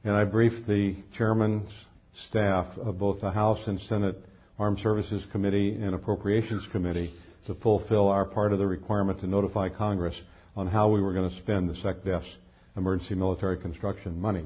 [0.03, 1.69] and I briefed the chairman's
[2.29, 4.17] staff of both the House and Senate
[4.57, 7.13] Armed Services Committee and Appropriations Committee
[7.47, 10.15] to fulfill our part of the requirement to notify Congress
[10.55, 12.29] on how we were going to spend the SecDef's
[12.75, 14.45] emergency military construction money.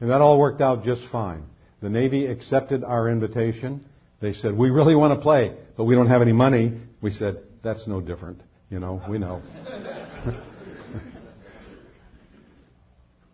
[0.00, 1.44] And that all worked out just fine.
[1.80, 3.84] The Navy accepted our invitation.
[4.20, 6.80] They said, we really want to play, but we don't have any money.
[7.00, 8.40] We said, that's no different.
[8.70, 9.42] You know, we know.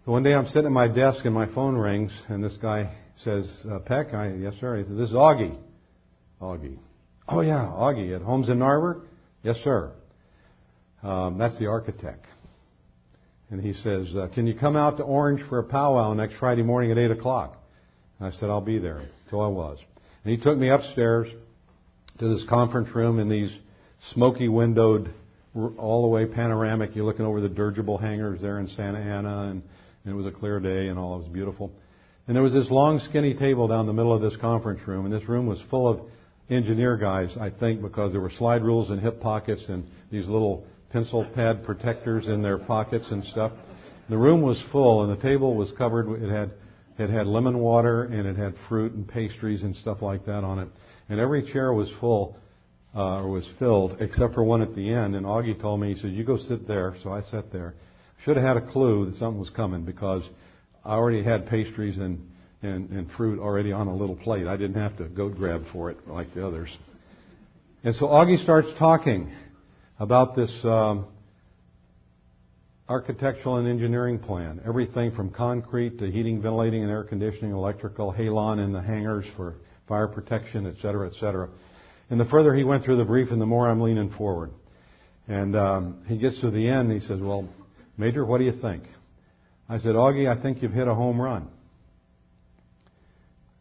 [0.05, 2.95] so one day I'm sitting at my desk and my phone rings and this guy
[3.25, 4.79] says, uh, Peck, I, yes sir.
[4.79, 5.57] He said, this is Augie.
[6.41, 6.79] Augie.
[7.29, 9.03] Oh yeah, Augie at Holmes and Narver?
[9.43, 9.93] Yes sir.
[11.03, 12.27] Um, that's the architect.
[13.51, 16.63] And he says, uh, can you come out to Orange for a powwow next Friday
[16.63, 17.57] morning at 8 o'clock?
[18.19, 19.03] And I said, I'll be there.
[19.31, 19.79] So I was.
[20.25, 21.29] And he took me upstairs
[22.19, 23.57] to this conference room in these
[24.13, 25.13] smoky windowed,
[25.55, 26.95] all the way panoramic.
[26.95, 29.63] You're looking over the dirigible hangars there in Santa Ana, and,
[30.05, 31.73] and it was a clear day, and all it was beautiful.
[32.27, 35.13] And there was this long, skinny table down the middle of this conference room, and
[35.13, 36.03] this room was full of
[36.49, 40.65] engineer guys, I think, because there were slide rules in hip pockets and these little
[40.93, 43.53] pencil pad protectors in their pockets and stuff.
[44.09, 46.23] The room was full, and the table was covered.
[46.23, 46.51] It had
[47.01, 50.59] it had lemon water and it had fruit and pastries and stuff like that on
[50.59, 50.69] it.
[51.09, 52.37] And every chair was full,
[52.95, 55.15] uh, or was filled, except for one at the end.
[55.15, 56.95] And Augie told me, he said, you go sit there.
[57.03, 57.75] So I sat there.
[58.25, 60.23] Should have had a clue that something was coming because
[60.85, 62.29] I already had pastries and,
[62.61, 64.47] and, and fruit already on a little plate.
[64.47, 66.69] I didn't have to go grab for it like the others.
[67.83, 69.33] And so Augie starts talking
[70.01, 71.07] about this um,
[72.89, 74.61] architectural and engineering plan.
[74.67, 79.57] Everything from concrete to heating, ventilating, and air conditioning, electrical, halon in the hangars for
[79.87, 81.51] fire protection, et cetera, et cetera.
[82.09, 84.51] And the further he went through the brief, and the more I'm leaning forward.
[85.29, 87.49] And um, he gets to the end, and he says, "Well,
[87.99, 88.85] Major, what do you think?"
[89.69, 91.47] I said, "Augie, I think you've hit a home run."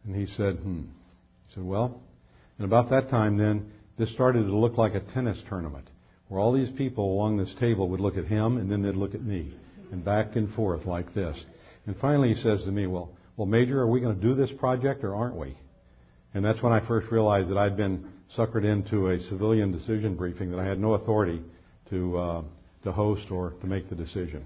[0.06, 0.84] And he said, "Hmm."
[1.48, 2.00] He said, "Well,"
[2.56, 5.89] and about that time, then this started to look like a tennis tournament
[6.30, 9.16] where all these people along this table would look at him and then they'd look
[9.16, 9.52] at me
[9.90, 11.44] and back and forth like this.
[11.86, 14.50] And finally he says to me, well, well, Major, are we going to do this
[14.60, 15.56] project or aren't we?
[16.32, 20.52] And that's when I first realized that I'd been suckered into a civilian decision briefing
[20.52, 21.42] that I had no authority
[21.90, 22.42] to, uh,
[22.84, 24.44] to host or to make the decision.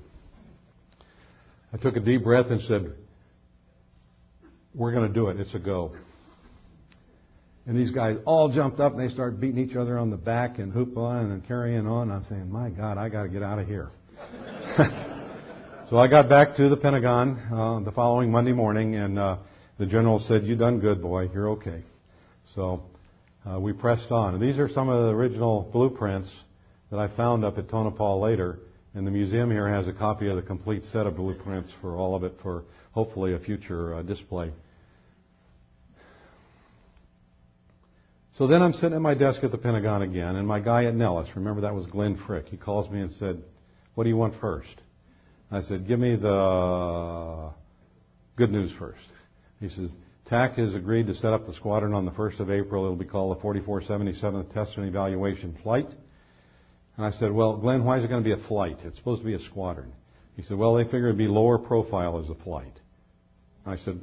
[1.70, 2.94] I took a deep breath and said,
[4.74, 5.38] we're going to do it.
[5.38, 5.94] It's a go.
[7.66, 10.58] And these guys all jumped up and they started beating each other on the back
[10.58, 12.10] and hoopla and carrying on.
[12.10, 13.90] I'm saying, my God, I got to get out of here.
[15.88, 19.38] so I got back to the Pentagon uh, the following Monday morning, and uh,
[19.78, 21.30] the general said, "You done good, boy.
[21.32, 21.82] You're okay."
[22.54, 22.82] So
[23.48, 24.34] uh, we pressed on.
[24.34, 26.30] And these are some of the original blueprints
[26.90, 28.58] that I found up at Tonopah later.
[28.94, 32.14] And the museum here has a copy of the complete set of blueprints for all
[32.14, 34.52] of it for hopefully a future uh, display.
[38.36, 40.94] So then I'm sitting at my desk at the Pentagon again, and my guy at
[40.94, 43.42] Nellis, remember that was Glenn Frick, he calls me and said,
[43.94, 44.74] What do you want first?
[45.50, 47.50] I said, give me the
[48.36, 48.98] good news first.
[49.60, 49.92] He says,
[50.26, 52.84] TAC has agreed to set up the squadron on the 1st of April.
[52.84, 55.88] It'll be called the 4477th Test and Evaluation Flight.
[56.96, 58.78] And I said, well, Glenn, why is it going to be a flight?
[58.84, 59.92] It's supposed to be a squadron.
[60.36, 62.80] He said, well, they figure it'd be lower profile as a flight.
[63.64, 64.00] I said,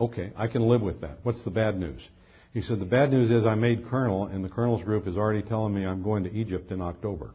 [0.00, 1.18] okay, I can live with that.
[1.22, 2.00] What's the bad news?
[2.52, 5.42] He said, the bad news is I made colonel and the colonel's group is already
[5.42, 7.34] telling me I'm going to Egypt in October.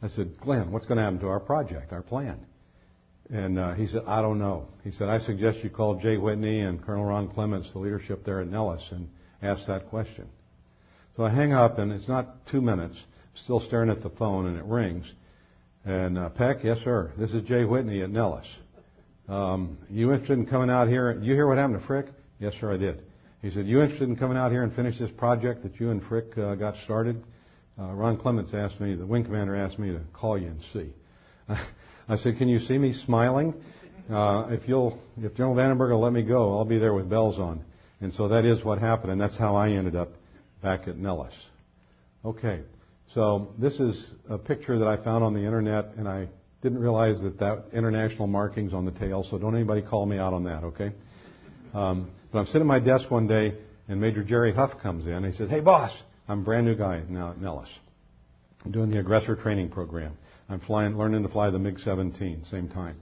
[0.00, 2.46] I said, Glenn, what's going to happen to our project, our plan?
[3.30, 4.68] And uh, he said, I don't know.
[4.84, 8.40] He said, I suggest you call Jay Whitney and Colonel Ron Clements, the leadership there
[8.40, 9.08] at Nellis, and
[9.42, 10.28] ask that question.
[11.16, 12.96] So I hang up, and it's not two minutes.
[13.44, 15.10] Still staring at the phone, and it rings.
[15.84, 17.12] And uh, Peck, yes, sir.
[17.18, 18.46] This is Jay Whitney at Nellis.
[19.28, 21.18] Um, you interested in coming out here?
[21.20, 22.06] You hear what happened to Frick?
[22.38, 23.02] Yes, sir, I did.
[23.44, 26.02] He said, you interested in coming out here and finish this project that you and
[26.04, 27.22] Frick uh, got started?
[27.78, 30.94] Uh, Ron Clements asked me, the wing commander asked me to call you and see.
[32.08, 33.52] I said, can you see me smiling?
[34.10, 37.38] Uh, if you'll, if General Vandenberg will let me go, I'll be there with bells
[37.38, 37.62] on.
[38.00, 40.12] And so that is what happened, and that's how I ended up
[40.62, 41.34] back at Nellis.
[42.24, 42.62] Okay,
[43.12, 46.28] so this is a picture that I found on the internet, and I
[46.62, 49.22] didn't realize that that international markings on the tail.
[49.30, 50.92] So don't anybody call me out on that, okay?
[51.74, 53.54] Um, but I'm sitting at my desk one day,
[53.86, 55.22] and Major Jerry Huff comes in.
[55.22, 55.92] He says, "Hey, boss,
[56.26, 57.68] I'm a brand new guy now at Nellis.
[58.64, 60.18] I'm doing the aggressor training program."
[60.48, 62.96] I'm flying, learning to fly the MiG-17, same time.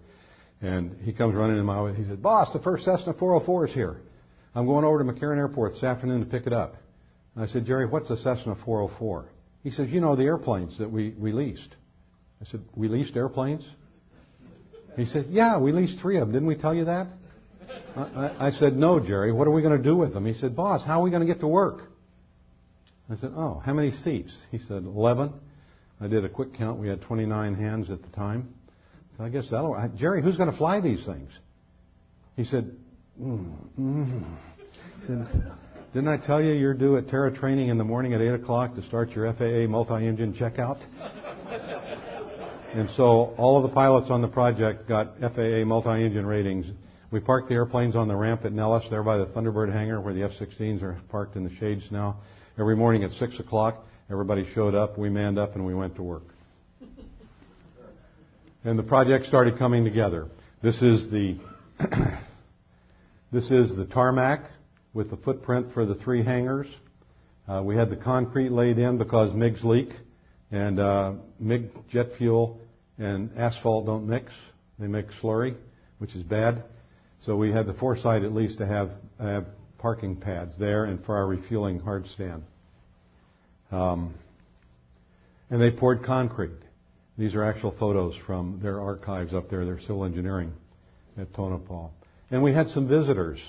[0.60, 1.94] And he comes running in my way.
[1.94, 3.96] He said, "Boss, the first Cessna 404 is here.
[4.54, 6.76] I'm going over to McCarran Airport this afternoon to pick it up."
[7.34, 9.24] And I said, "Jerry, what's a Cessna 404?"
[9.62, 11.74] He says, "You know the airplanes that we, we leased."
[12.42, 13.66] I said, "We leased airplanes?"
[14.94, 16.32] He said, "Yeah, we leased three of them.
[16.32, 17.06] Didn't we tell you that?"
[17.96, 19.32] I, I said, "No, Jerry.
[19.32, 21.26] What are we going to do with them?" He said, "Boss, how are we going
[21.26, 21.90] to get to work?"
[23.10, 25.32] I said, "Oh, how many seats?" He said, 11.
[26.00, 26.80] I did a quick count.
[26.80, 28.54] We had 29 hands at the time.
[29.16, 29.76] So I guess that'll.
[29.96, 31.30] Jerry, who's going to fly these things?
[32.36, 32.74] He said,
[33.20, 34.36] mm, mm.
[34.98, 35.52] He said,
[35.92, 38.74] didn't I tell you you're due at Terra training in the morning at 8 o'clock
[38.76, 40.80] to start your FAA multi-engine checkout?
[42.74, 46.66] and so all of the pilots on the project got FAA multi-engine ratings.
[47.12, 50.14] We parked the airplanes on the ramp at Nellis, there by the Thunderbird hangar where
[50.14, 52.20] the F-16s are parked in the shades now.
[52.58, 56.02] Every morning at 6 o'clock, Everybody showed up, we manned up, and we went to
[56.02, 56.24] work.
[58.62, 60.28] and the project started coming together.
[60.62, 61.38] This is the
[63.32, 64.50] this is the tarmac
[64.92, 66.66] with the footprint for the three hangars.
[67.48, 69.88] Uh, we had the concrete laid in because MiGs leak,
[70.50, 72.60] and uh, MiG jet fuel
[72.98, 74.30] and asphalt don't mix;
[74.78, 75.56] they make slurry,
[75.98, 76.64] which is bad.
[77.24, 78.90] So we had the foresight, at least, to have,
[79.78, 82.44] parking pads there and for our refueling hard stand.
[83.72, 84.14] Um,
[85.50, 86.60] and they poured concrete.
[87.18, 90.52] These are actual photos from their archives up there, their civil engineering
[91.18, 91.88] at Tonopah.
[92.30, 93.40] And we had some visitors.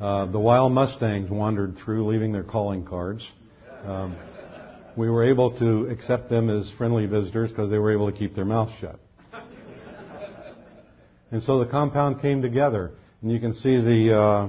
[0.00, 3.26] Uh, the wild Mustangs wandered through, leaving their calling cards.
[3.84, 4.16] Um,
[4.96, 8.34] we were able to accept them as friendly visitors because they were able to keep
[8.34, 8.98] their mouths shut.
[11.30, 12.92] And so the compound came together,
[13.22, 14.48] and you can see the uh,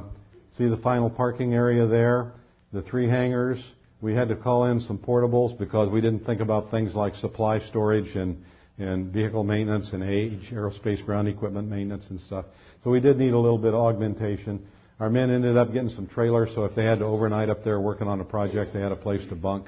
[0.58, 2.34] see the final parking area there,
[2.74, 3.60] the three hangars,
[4.02, 7.60] we had to call in some portables because we didn't think about things like supply
[7.70, 8.44] storage and,
[8.78, 12.46] and vehicle maintenance and age, aerospace ground equipment maintenance and stuff.
[12.84, 14.68] So we did need a little bit of augmentation.
[15.00, 17.80] Our men ended up getting some trailers, so if they had to overnight up there
[17.80, 19.68] working on a project, they had a place to bunk,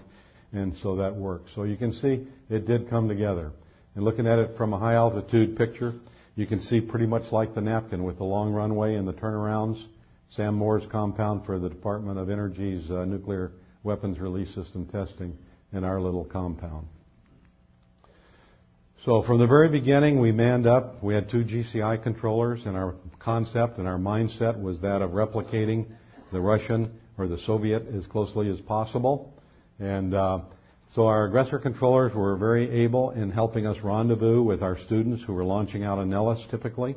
[0.54, 1.50] and so that worked.
[1.56, 3.52] So you can see it did come together.
[3.95, 5.93] And looking at it from a high altitude picture,
[6.36, 9.84] you can see pretty much like the napkin with the long runway and the turnarounds.
[10.36, 13.51] Sam Moore's compound for the Department of Energy's uh, nuclear
[13.84, 15.38] weapons release system testing
[15.73, 16.88] in our little compound.
[19.05, 21.01] So from the very beginning, we manned up.
[21.01, 25.86] We had two GCI controllers, and our concept and our mindset was that of replicating
[26.34, 29.34] the Russian or the Soviet as closely as possible.
[29.80, 30.41] And uh,
[30.95, 35.33] so our aggressor controllers were very able in helping us rendezvous with our students who
[35.33, 36.95] were launching out of Nellis typically.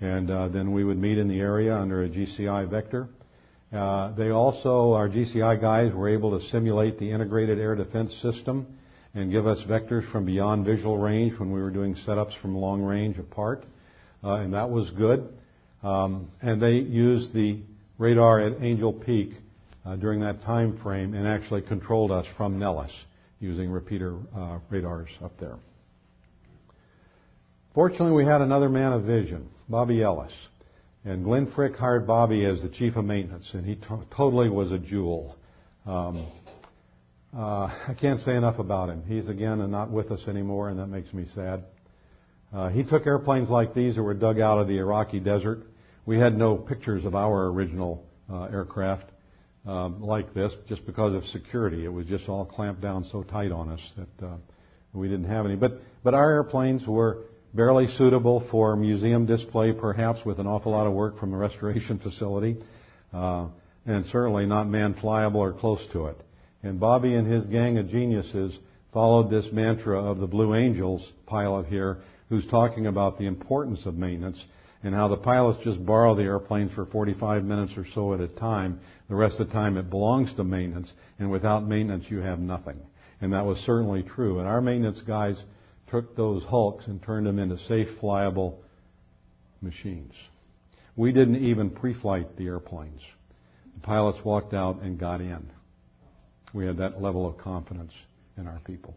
[0.00, 3.08] And uh, then we would meet in the area under a GCI vector.
[3.72, 8.78] Uh, they also, our GCI guys, were able to simulate the integrated air defense system
[9.14, 12.82] and give us vectors from beyond visual range when we were doing setups from long
[12.82, 13.64] range apart,
[14.22, 15.28] uh, and that was good.
[15.82, 17.60] Um, and they used the
[17.98, 19.30] radar at Angel Peak
[19.84, 22.92] uh, during that time frame and actually controlled us from Nellis
[23.42, 25.56] using repeater uh, radars up there.
[27.74, 30.32] Fortunately, we had another man of vision, Bobby Ellis.
[31.04, 34.70] And Glenn Frick hired Bobby as the chief of maintenance, and he to- totally was
[34.70, 35.36] a jewel.
[35.84, 36.28] Um,
[37.36, 39.02] uh, I can't say enough about him.
[39.08, 41.64] He's again not with us anymore, and that makes me sad.
[42.54, 45.64] Uh, he took airplanes like these that were dug out of the Iraqi desert.
[46.06, 49.06] We had no pictures of our original uh, aircraft
[49.66, 51.84] um, like this just because of security.
[51.84, 54.36] It was just all clamped down so tight on us that uh,
[54.92, 55.56] we didn't have any.
[55.56, 60.86] But but our airplanes were barely suitable for museum display, perhaps with an awful lot
[60.86, 62.56] of work from the restoration facility,
[63.12, 63.46] uh,
[63.86, 66.20] and certainly not man flyable or close to it.
[66.62, 68.56] And Bobby and his gang of geniuses
[68.92, 71.98] followed this mantra of the Blue Angels pilot here,
[72.28, 74.42] who's talking about the importance of maintenance
[74.82, 78.28] and how the pilots just borrow the airplane for 45 minutes or so at a
[78.28, 78.80] time.
[79.08, 82.80] The rest of the time it belongs to maintenance, and without maintenance you have nothing.
[83.20, 84.40] And that was certainly true.
[84.40, 85.40] And our maintenance guys
[85.90, 88.56] took those hulks and turned them into safe, flyable
[89.60, 90.12] machines.
[90.96, 93.00] We didn't even pre-flight the airplanes.
[93.74, 95.50] The pilots walked out and got in.
[96.52, 97.92] We had that level of confidence
[98.36, 98.94] in our people.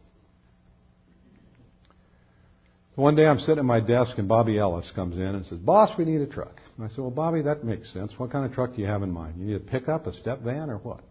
[2.95, 5.89] One day I'm sitting at my desk and Bobby Ellis comes in and says, Boss,
[5.97, 6.61] we need a truck.
[6.77, 8.13] And I said, Well, Bobby, that makes sense.
[8.17, 9.35] What kind of truck do you have in mind?
[9.37, 11.01] You need a pickup, a step van, or what?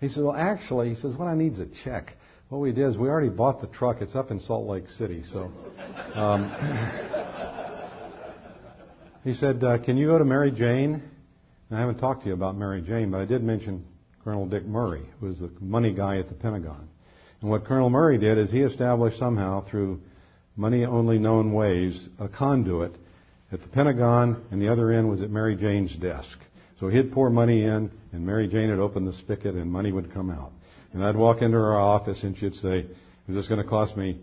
[0.00, 2.14] He said, Well, actually, he says, what I need is a check.
[2.50, 4.02] What we did is we already bought the truck.
[4.02, 5.22] It's up in Salt Lake City.
[5.32, 5.50] So
[6.14, 6.54] um,
[9.24, 11.02] he said, uh, Can you go to Mary Jane?
[11.70, 13.86] And I haven't talked to you about Mary Jane, but I did mention
[14.22, 16.86] Colonel Dick Murray, who was the money guy at the Pentagon.
[17.40, 20.02] And what Colonel Murray did is he established somehow through
[20.56, 22.94] money only known ways a conduit
[23.52, 26.38] at the Pentagon, and the other end was at Mary Jane's desk.
[26.80, 30.12] So he'd pour money in, and Mary Jane would open the spigot, and money would
[30.12, 30.52] come out.
[30.92, 32.86] And I'd walk into her office, and she'd say,
[33.28, 34.18] "Is this going to cost me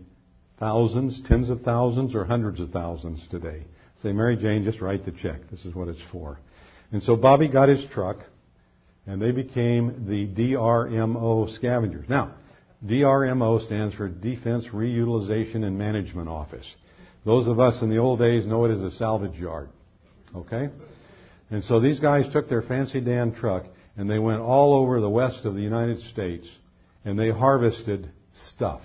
[0.60, 3.66] thousands, tens of thousands, or hundreds of thousands today?"
[4.02, 5.50] Say, Mary Jane, just write the check.
[5.52, 6.40] This is what it's for.
[6.92, 8.18] And so Bobby got his truck,
[9.06, 12.10] and they became the DRMO scavengers.
[12.10, 12.34] Now,
[12.86, 16.66] DRMO stands for Defense Reutilization and Management Office.
[17.26, 19.70] Those of us in the old days know it as a salvage yard.
[20.36, 20.70] Okay?
[21.52, 23.66] And so these guys took their fancy Dan truck
[23.98, 26.48] and they went all over the west of the United States
[27.06, 28.82] and they harvested stuff.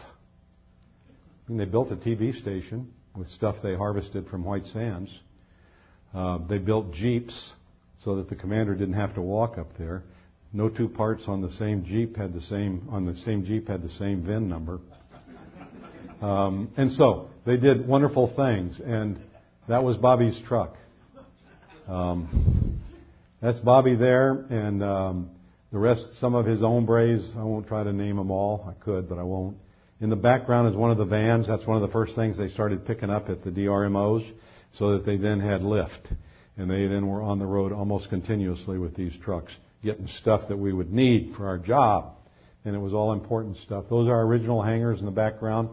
[1.49, 5.11] And they built a TV station with stuff they harvested from White Sands.
[6.13, 7.53] Uh, they built jeeps
[8.05, 10.03] so that the commander didn't have to walk up there.
[10.53, 13.83] No two parts on the same Jeep had the same on the same Jeep had
[13.83, 14.81] the same VIN number.
[16.23, 19.19] Um, and so they did wonderful things, and
[19.69, 20.77] that was Bobby's truck.
[21.87, 22.81] Um,
[23.43, 25.31] that's Bobby there, and um,
[25.73, 27.33] the rest, some of his hombres.
[27.37, 28.65] I won't try to name them all.
[28.69, 29.57] I could, but I won't.
[30.01, 31.47] In the background is one of the vans.
[31.47, 34.27] That's one of the first things they started picking up at the DRMOs,
[34.79, 36.13] so that they then had lift,
[36.57, 39.53] and they then were on the road almost continuously with these trucks
[39.83, 42.15] getting stuff that we would need for our job.
[42.65, 43.85] And it was all important stuff.
[43.89, 45.69] Those are our original hangars in the background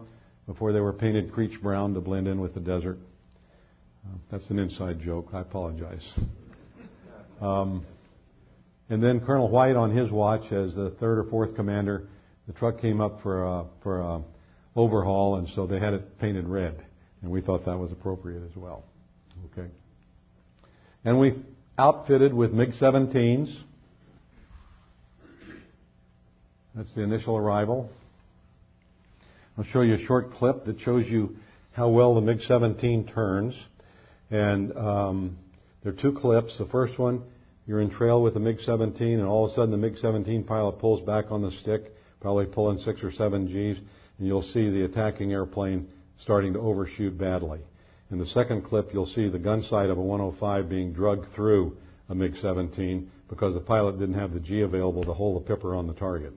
[0.46, 2.98] before they were painted creech brown to blend in with the desert.
[4.06, 5.30] Uh, that's an inside joke.
[5.32, 6.06] I apologize.
[7.40, 7.84] Um,
[8.90, 12.08] and then Colonel White on his watch as the third or fourth commander,
[12.46, 14.22] the truck came up for a, for a
[14.76, 16.84] overhaul, and so they had it painted red,
[17.22, 18.84] and we thought that was appropriate as well.
[19.52, 19.68] Okay.
[21.04, 21.34] And we
[21.78, 23.54] outfitted with MiG-17s.
[26.74, 27.88] That's the initial arrival.
[29.56, 31.36] I'll show you a short clip that shows you
[31.70, 33.56] how well the MiG-17 turns.
[34.32, 35.38] And um,
[35.84, 36.58] there are two clips.
[36.58, 37.22] The first one,
[37.64, 41.00] you're in trail with the MiG-17, and all of a sudden the MiG-17 pilot pulls
[41.06, 43.78] back on the stick, probably pulling six or seven Gs,
[44.18, 45.86] and you'll see the attacking airplane
[46.24, 47.60] starting to overshoot badly.
[48.10, 51.76] In the second clip, you'll see the gun sight of a 105 being drugged through
[52.08, 55.86] a MiG-17 because the pilot didn't have the G available to hold the pipper on
[55.86, 56.32] the target.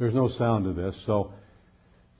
[0.00, 1.30] There's no sound to this, so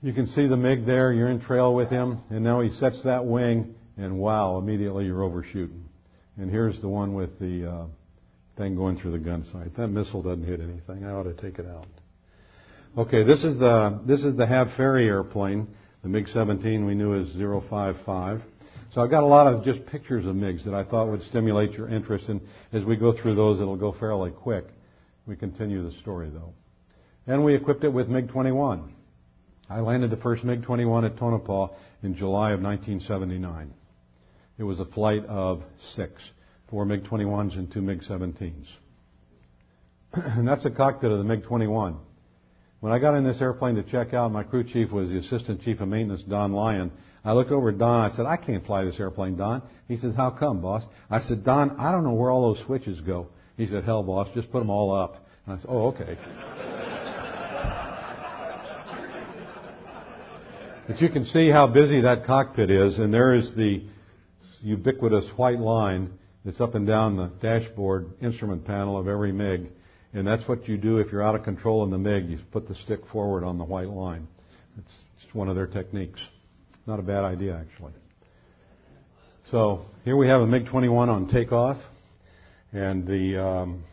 [0.03, 1.11] you can see the MiG there.
[1.11, 5.23] You're in trail with him, and now he sets that wing, and wow, immediately you're
[5.23, 5.83] overshooting.
[6.37, 7.85] And here's the one with the uh,
[8.55, 9.75] thing going through the gun sight.
[9.77, 11.05] That missile doesn't hit anything.
[11.05, 11.87] I ought to take it out.
[12.99, 15.67] Okay, this is the this is the Have Ferry airplane,
[16.03, 18.43] the MiG-17 we knew as 055.
[18.93, 21.71] So I've got a lot of just pictures of MiGs that I thought would stimulate
[21.71, 22.41] your interest, and
[22.73, 24.65] as we go through those, it'll go fairly quick.
[25.25, 26.53] We continue the story though.
[27.27, 28.89] And we equipped it with MiG-21.
[29.69, 31.67] I landed the first MiG-21 at Tonopah
[32.03, 33.73] in July of 1979.
[34.57, 35.63] It was a flight of
[35.95, 36.13] six,
[36.69, 38.67] four MiG-21s and two MiG-17s.
[40.13, 41.97] and that's the cockpit of the MiG-21.
[42.81, 45.61] When I got in this airplane to check out, my crew chief was the assistant
[45.61, 46.91] chief of maintenance, Don Lyon.
[47.23, 48.11] I looked over at Don.
[48.11, 49.61] I said, I can't fly this airplane, Don.
[49.87, 50.83] He says, How come, boss?
[51.09, 53.27] I said, Don, I don't know where all those switches go.
[53.55, 55.23] He said, Hell, boss, just put them all up.
[55.45, 56.17] And I said, Oh, okay.
[60.91, 63.81] But you can see how busy that cockpit is, and there is the
[64.61, 66.11] ubiquitous white line
[66.43, 69.69] that's up and down the dashboard instrument panel of every MiG.
[70.11, 72.29] And that's what you do if you're out of control in the MiG.
[72.29, 74.27] You put the stick forward on the white line.
[74.77, 76.19] It's just one of their techniques.
[76.85, 77.93] Not a bad idea, actually.
[79.49, 81.77] So here we have a MiG-21 on takeoff,
[82.73, 83.83] and the um,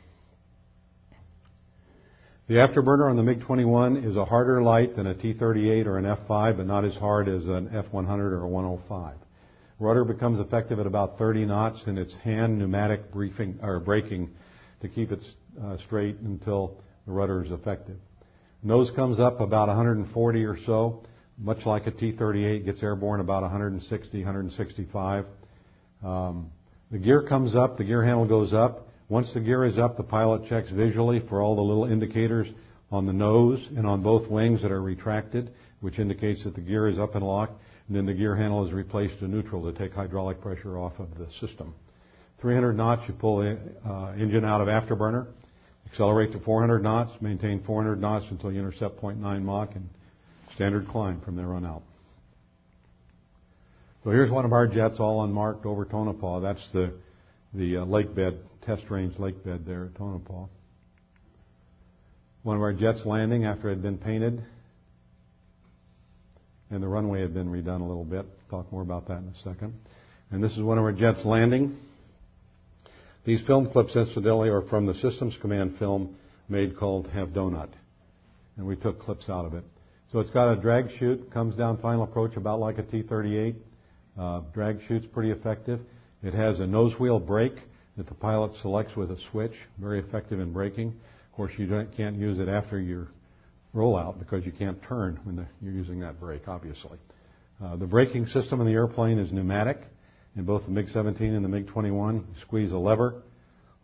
[2.49, 6.57] the afterburner on the MiG-21 is a harder light than a T-38 or an F-5,
[6.57, 9.17] but not as hard as an F-100 or a 105.
[9.79, 14.31] Rudder becomes effective at about 30 knots, and it's hand pneumatic briefing or braking
[14.81, 15.23] to keep it
[15.63, 17.99] uh, straight until the rudder is effective.
[18.63, 21.05] Nose comes up about 140 or so,
[21.37, 25.27] much like a T-38 gets airborne about 160, 165.
[26.03, 26.51] Um,
[26.91, 28.88] the gear comes up, the gear handle goes up.
[29.09, 32.47] Once the gear is up, the pilot checks visually for all the little indicators
[32.91, 35.51] on the nose and on both wings that are retracted,
[35.81, 37.55] which indicates that the gear is up and locked.
[37.87, 41.09] And then the gear handle is replaced to neutral to take hydraulic pressure off of
[41.17, 41.75] the system.
[42.41, 45.27] 300 knots, you pull the uh, engine out of afterburner.
[45.91, 49.89] Accelerate to 400 knots, maintain 400 knots until you intercept 0.9 Mach, and
[50.55, 51.83] standard climb from there on out.
[54.05, 56.41] So here's one of our jets all unmarked over Tonopah.
[56.41, 56.93] That's the,
[57.55, 58.39] the uh, lake bed,
[58.69, 60.47] test range lake bed there at Tonopah.
[62.43, 64.45] One of our jets landing after it had been painted,
[66.71, 68.27] and the runway had been redone a little bit.
[68.51, 69.73] Talk more about that in a second.
[70.31, 71.79] And this is one of our jets landing.
[73.25, 76.17] These film clips, incidentally, are from the Systems Command film
[76.51, 77.71] made called Have Donut.
[78.59, 79.65] And we took clips out of it.
[80.13, 83.57] So it's got a drag chute, comes down final approach about like a T-38.
[84.19, 85.81] Uh, drag chute's pretty effective.
[86.23, 87.57] It has a nose wheel brake
[87.99, 90.89] that the pilot selects with a switch, very effective in braking.
[90.89, 93.09] Of course, you can't use it after your
[93.75, 96.97] rollout because you can't turn when you're using that brake, obviously.
[97.63, 99.79] Uh, the braking system in the airplane is pneumatic
[100.37, 102.15] in both the MiG-17 and the MiG-21.
[102.15, 103.23] You squeeze a lever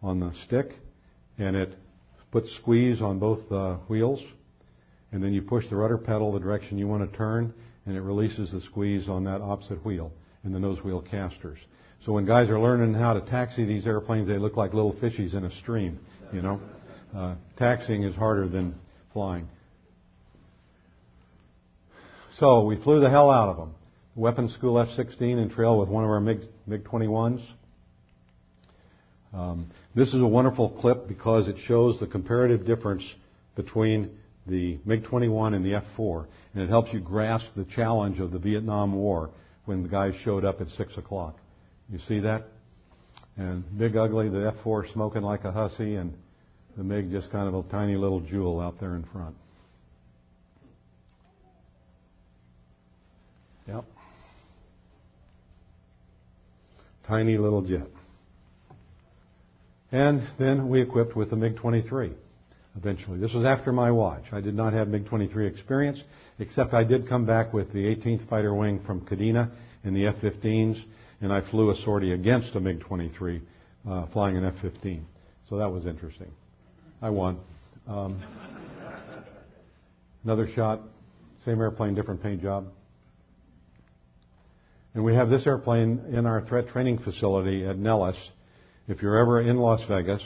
[0.01, 0.71] on the stick,
[1.39, 1.77] and it
[2.31, 4.23] puts squeeze on both uh, wheels,
[5.11, 7.53] and then you push the rudder pedal the direction you want to turn,
[7.85, 10.13] and it releases the squeeze on that opposite wheel
[10.45, 11.59] in the nose wheel casters.
[12.05, 15.35] So when guys are learning how to taxi these airplanes, they look like little fishies
[15.35, 15.99] in a stream.
[16.33, 16.61] You know,
[17.17, 18.75] uh, taxiing is harder than
[19.13, 19.49] flying.
[22.39, 23.75] So we flew the hell out of them
[24.17, 27.45] weapons school F-16 and trail with one of our MiG, MiG-21s.
[29.33, 33.03] Um, this is a wonderful clip because it shows the comparative difference
[33.57, 34.11] between
[34.47, 38.95] the MiG-21 and the F-4, and it helps you grasp the challenge of the Vietnam
[38.95, 39.31] War
[39.65, 41.37] when the guys showed up at 6 o'clock.
[41.91, 42.45] You see that?
[43.37, 46.15] And big ugly, the F-4 smoking like a hussy, and
[46.77, 49.35] the MiG just kind of a tiny little jewel out there in front.
[53.67, 53.85] Yep.
[57.07, 57.89] Tiny little jet.
[59.93, 62.15] And then we equipped with the MiG-23
[62.77, 63.19] eventually.
[63.19, 64.25] This was after my watch.
[64.33, 66.03] I did not have MiG-23 experience,
[66.39, 69.53] except I did come back with the 18th Fighter Wing from Kadena
[69.85, 70.83] in the F-15s,
[71.21, 73.41] and I flew a sortie against a MiG-23
[73.89, 75.03] uh, flying an F-15.
[75.49, 76.31] So that was interesting.
[77.03, 77.39] I won.
[77.87, 78.23] Um,
[80.25, 80.81] another shot,
[81.45, 82.67] same airplane, different paint job.
[84.95, 88.17] And we have this airplane in our threat training facility at Nellis.
[88.87, 90.23] If you're ever in Las Vegas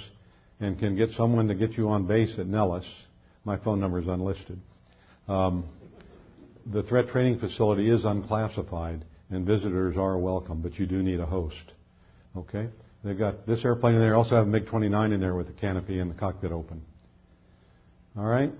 [0.60, 2.86] and can get someone to get you on base at Nellis,
[3.44, 4.60] my phone number is unlisted.
[5.26, 5.64] Um,
[6.70, 11.26] the threat training facility is unclassified, and visitors are welcome, but you do need a
[11.26, 11.72] host.
[12.36, 12.68] Okay?
[13.04, 14.16] They've got this airplane in there.
[14.16, 16.82] Also have a MiG-29 in there with the canopy and the cockpit open.
[18.16, 18.52] All right.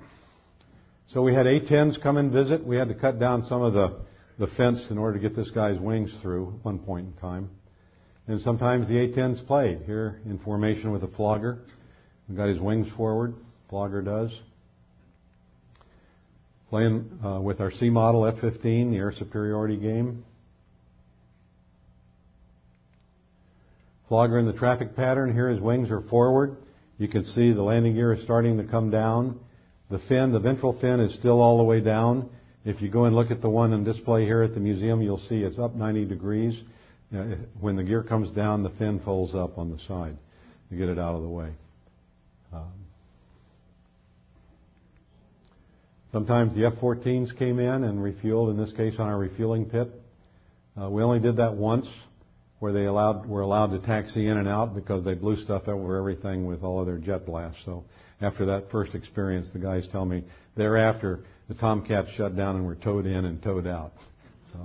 [1.12, 2.64] So we had A-10s come and visit.
[2.64, 4.00] We had to cut down some of the
[4.38, 7.50] the fence in order to get this guy's wings through at one point in time.
[8.26, 11.58] And sometimes the A-10's played here in formation with a flogger.
[12.28, 13.34] He got his wings forward.
[13.68, 14.32] Flogger does.
[16.70, 20.24] Playing uh, with our C model F-15, the air superiority game.
[24.09, 25.32] Flogger in the traffic pattern.
[25.32, 26.56] Here his wings are forward.
[26.96, 29.38] You can see the landing gear is starting to come down.
[29.90, 32.30] The fin, the ventral fin is still all the way down.
[32.64, 35.22] If you go and look at the one on display here at the museum, you'll
[35.28, 36.61] see it's up 90 degrees.
[37.61, 40.16] When the gear comes down, the fin folds up on the side
[40.70, 41.50] to get it out of the way.
[42.52, 42.72] Um,
[46.12, 49.88] sometimes the F-14s came in and refueled, in this case on our refueling pit.
[50.80, 51.86] Uh, we only did that once
[52.59, 55.96] where they allowed, were allowed to taxi in and out because they blew stuff over
[55.96, 57.61] everything with all of their jet blasts.
[57.64, 57.84] So
[58.20, 60.24] after that first experience, the guys tell me
[60.56, 63.92] thereafter the Tomcats shut down and were towed in and towed out.
[64.52, 64.59] So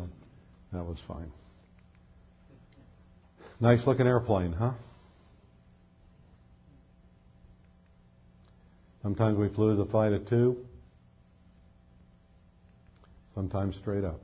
[0.72, 1.32] that was fine.
[3.60, 4.74] Nice looking airplane, huh?
[9.04, 10.58] Sometimes we flew as a flight of two,
[13.36, 14.20] sometimes straight up.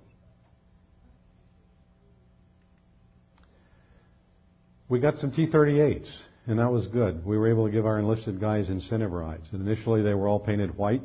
[4.89, 6.09] We got some T-38s,
[6.47, 7.23] and that was good.
[7.23, 9.45] We were able to give our enlisted guys incentive rides.
[9.51, 11.03] And initially, they were all painted white,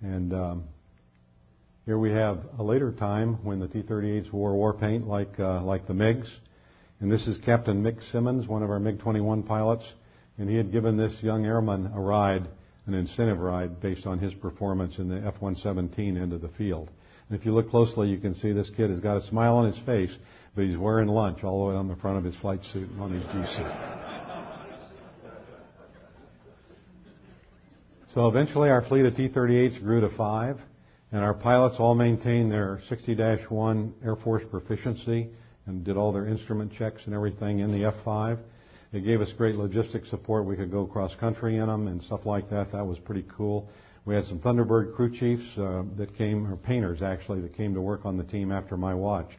[0.00, 0.64] and um,
[1.84, 5.88] here we have a later time when the T-38s wore war paint like uh, like
[5.88, 6.28] the MiGs.
[7.00, 9.84] And this is Captain Mick Simmons, one of our MiG-21 pilots,
[10.38, 12.46] and he had given this young airman a ride,
[12.86, 16.88] an incentive ride, based on his performance in the F-117 end of the field.
[17.28, 19.72] And if you look closely, you can see this kid has got a smile on
[19.72, 20.16] his face,
[20.58, 23.00] but he's wearing lunch all the way on the front of his flight suit and
[23.00, 23.72] on his G suit.
[28.12, 30.58] so eventually our fleet of T-38s grew to five,
[31.12, 35.28] and our pilots all maintained their 60-1 Air Force proficiency
[35.66, 38.40] and did all their instrument checks and everything in the F-5.
[38.92, 40.44] It gave us great logistic support.
[40.44, 42.72] We could go cross country in them and stuff like that.
[42.72, 43.68] That was pretty cool.
[44.06, 47.80] We had some Thunderbird crew chiefs uh, that came, or painters actually, that came to
[47.80, 49.30] work on the team after my watch.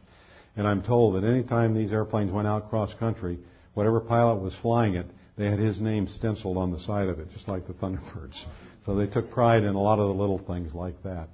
[0.56, 3.38] And I'm told that any time these airplanes went out cross country,
[3.74, 7.30] whatever pilot was flying it, they had his name stenciled on the side of it,
[7.32, 8.38] just like the Thunderbirds.
[8.84, 11.28] So they took pride in a lot of the little things like that.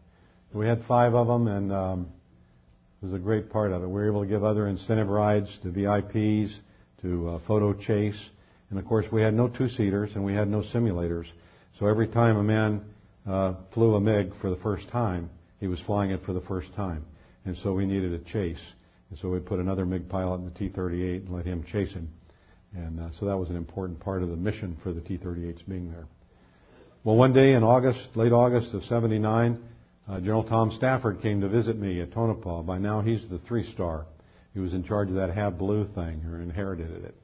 [0.52, 2.06] We had five of them, and um,
[3.02, 3.86] it was a great part of it.
[3.86, 6.56] We were able to give other incentive rides to VIPs,
[7.02, 8.18] to uh, photo chase,
[8.70, 11.26] and of course we had no two-seaters and we had no simulators.
[11.78, 12.82] So every time a man
[13.28, 16.74] uh, flew a MiG for the first time, he was flying it for the first
[16.74, 17.04] time,
[17.44, 18.62] and so we needed a chase.
[19.10, 22.10] And so we put another MiG pilot in the T-38 and let him chase him.
[22.74, 25.90] And uh, so that was an important part of the mission for the T-38s being
[25.90, 26.06] there.
[27.04, 29.62] Well, one day in August, late August of 79,
[30.08, 32.62] uh, General Tom Stafford came to visit me at Tonopah.
[32.62, 34.06] By now he's the three star.
[34.54, 37.14] He was in charge of that Have Blue thing or inherited it.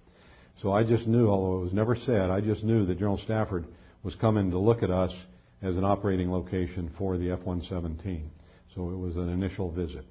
[0.61, 3.67] So I just knew, although it was never said, I just knew that General Stafford
[4.03, 5.13] was coming to look at us
[5.63, 8.23] as an operating location for the F-117.
[8.75, 10.05] So it was an initial visit.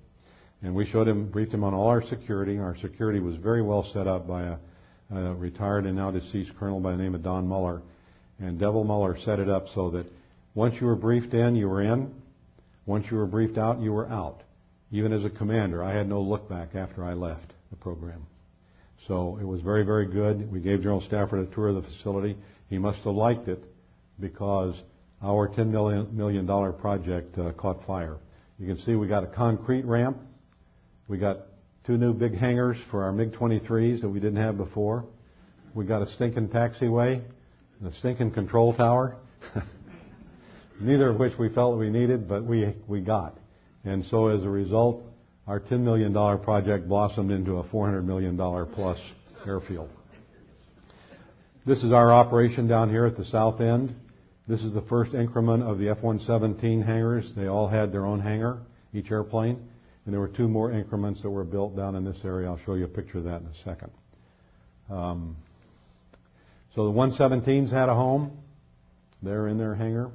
[0.63, 2.57] And we showed him, briefed him on all our security.
[2.57, 4.57] Our security was very well set up by a,
[5.15, 7.81] a retired and now deceased colonel by the name of Don Muller.
[8.39, 10.05] And Devil Muller set it up so that
[10.53, 12.13] once you were briefed in, you were in.
[12.85, 14.41] Once you were briefed out, you were out.
[14.91, 18.27] Even as a commander, I had no look back after I left the program.
[19.07, 20.51] So it was very, very good.
[20.51, 22.37] We gave General Stafford a tour of the facility.
[22.69, 23.63] He must have liked it
[24.19, 24.75] because
[25.23, 28.17] our $10 million project uh, caught fire.
[28.59, 30.17] You can see we got a concrete ramp.
[31.11, 31.39] We got
[31.85, 35.03] two new big hangars for our MiG-23s that we didn't have before.
[35.73, 37.21] We got a stinking taxiway
[37.79, 39.17] and a stinking control tower.
[40.79, 43.37] neither of which we felt we needed, but we, we got.
[43.83, 45.03] And so as a result,
[45.47, 48.37] our $10 million project blossomed into a $400 million
[48.73, 48.97] plus
[49.45, 49.89] airfield.
[51.65, 53.93] This is our operation down here at the south end.
[54.47, 57.33] This is the first increment of the F-117 hangars.
[57.35, 58.59] They all had their own hangar,
[58.93, 59.67] each airplane.
[60.05, 62.47] And there were two more increments that were built down in this area.
[62.47, 63.91] I'll show you a picture of that in a second.
[64.89, 65.37] Um,
[66.75, 68.31] so the 117s had a home.
[69.21, 70.11] They're in their hangar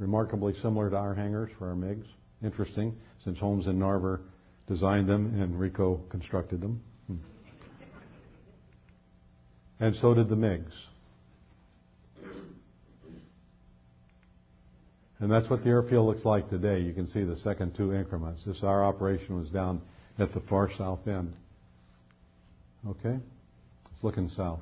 [0.00, 2.06] remarkably similar to our hangars for our MiGs.
[2.42, 4.20] Interesting, since Holmes and Narver
[4.66, 6.80] designed them and REECo constructed them.
[7.06, 7.16] Hmm.
[9.78, 10.72] And so did the MiGs.
[15.20, 16.80] And that's what the airfield looks like today.
[16.80, 18.42] You can see the second two increments.
[18.44, 19.82] This our operation was down
[20.18, 21.34] at the far south end.
[22.88, 23.18] Okay?
[23.84, 24.60] It's looking south.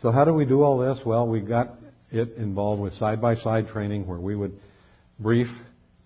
[0.00, 0.98] So how do we do all this?
[1.04, 1.74] Well, we got
[2.10, 4.52] it involved with side-by-side training where we would
[5.18, 5.48] brief,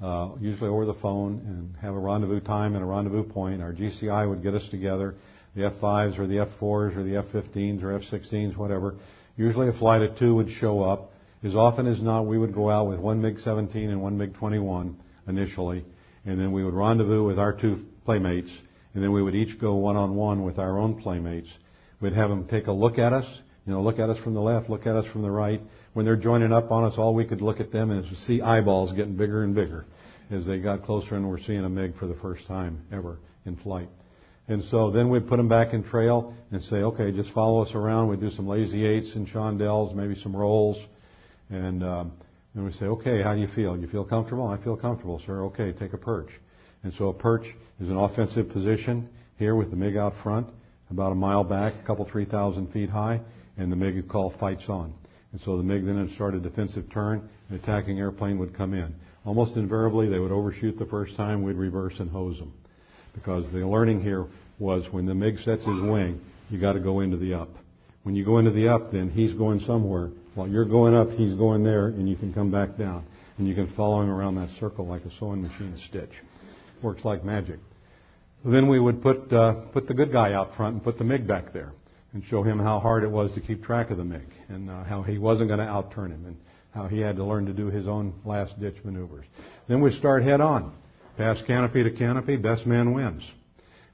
[0.03, 3.62] uh, usually over the phone, and have a rendezvous time and a rendezvous point.
[3.62, 5.14] Our GCI would get us together,
[5.55, 8.95] the F5s or the F4s or the F15s or F16s, whatever.
[9.37, 11.11] Usually a flight of two would show up.
[11.45, 14.95] As often as not, we would go out with one MiG-17 and one MiG-21
[15.28, 15.84] initially,
[16.24, 18.51] and then we would rendezvous with our two playmates,
[18.95, 21.49] and then we would each go one-on-one with our own playmates.
[22.01, 23.26] We'd have them take a look at us,
[23.66, 25.61] you know, look at us from the left, look at us from the right,
[25.97, 28.93] when they're joining up on us, all we could look at them and see eyeballs
[28.93, 29.87] getting bigger and bigger
[30.30, 33.57] as they got closer and we're seeing a MiG for the first time ever in
[33.57, 33.89] flight.
[34.49, 37.70] And so then we'd put them back in trail and say, okay, just follow us
[37.74, 38.09] around.
[38.09, 40.76] We'd do some lazy eights and chandelles, maybe some rolls.
[41.51, 42.12] And um,
[42.55, 43.76] then we say, okay, how do you feel?
[43.76, 44.47] You feel comfortable?
[44.47, 45.44] I feel comfortable, sir.
[45.44, 46.30] Okay, take a perch.
[46.82, 47.47] And so a perch
[47.80, 50.47] is an offensive position here with the MiG out front,
[50.90, 53.20] about a mile back, a couple, three thousand feet high,
[53.57, 54.94] and the MiG is called fights on.
[55.32, 58.72] And so the MiG then would start a defensive turn, an attacking airplane would come
[58.72, 58.94] in.
[59.24, 62.53] almost invariably they would overshoot the first time, we'd reverse and hose them.
[63.14, 64.26] Because the learning here
[64.59, 67.51] was when the MiG sets his wing, you got to go into the up.
[68.05, 70.11] When you go into the up, then he's going somewhere.
[70.37, 73.07] While you're going up, he's going there, and you can come back down.
[73.39, 76.11] And you can follow him around that circle like a sewing machine stitch.
[76.82, 77.59] Works like magic.
[78.45, 81.26] Then we would put, uh, put the good guy out front and put the MiG
[81.26, 81.72] back there
[82.12, 84.84] and show him how hard it was to keep track of the MiG and uh,
[84.84, 86.37] how he wasn't going to outturn him and
[86.74, 89.24] how he had to learn to do his own last ditch maneuvers.
[89.68, 90.74] Then we start head on.
[91.16, 93.22] Pass canopy to canopy, best man wins.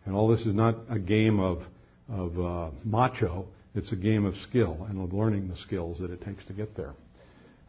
[0.07, 1.62] And all this is not a game of,
[2.09, 3.47] of uh, macho.
[3.75, 6.77] It's a game of skill and of learning the skills that it takes to get
[6.77, 6.95] there.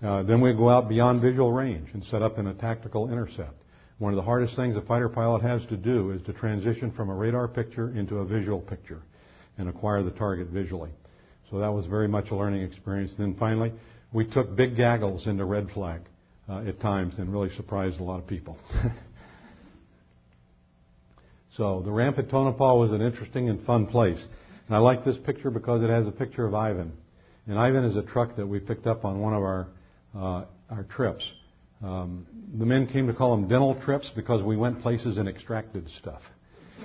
[0.04, 3.56] Uh, then we go out beyond visual range and set up in a tactical intercept.
[4.00, 7.10] One of the hardest things a fighter pilot has to do is to transition from
[7.10, 9.02] a radar picture into a visual picture
[9.58, 10.90] and acquire the target visually.
[11.50, 13.14] So that was very much a learning experience.
[13.18, 13.72] And then finally,
[14.12, 16.02] we took big gaggles into red flag
[16.50, 18.58] uh, at times and really surprised a lot of people.
[21.58, 24.24] so the ramp at Tonopah was an interesting and fun place.
[24.68, 26.94] And I like this picture because it has a picture of Ivan.
[27.48, 29.68] And Ivan is a truck that we picked up on one of our
[30.16, 31.24] uh, our trips.
[31.84, 32.26] Um,
[32.58, 36.22] the men came to call them dental trips because we went places and extracted stuff.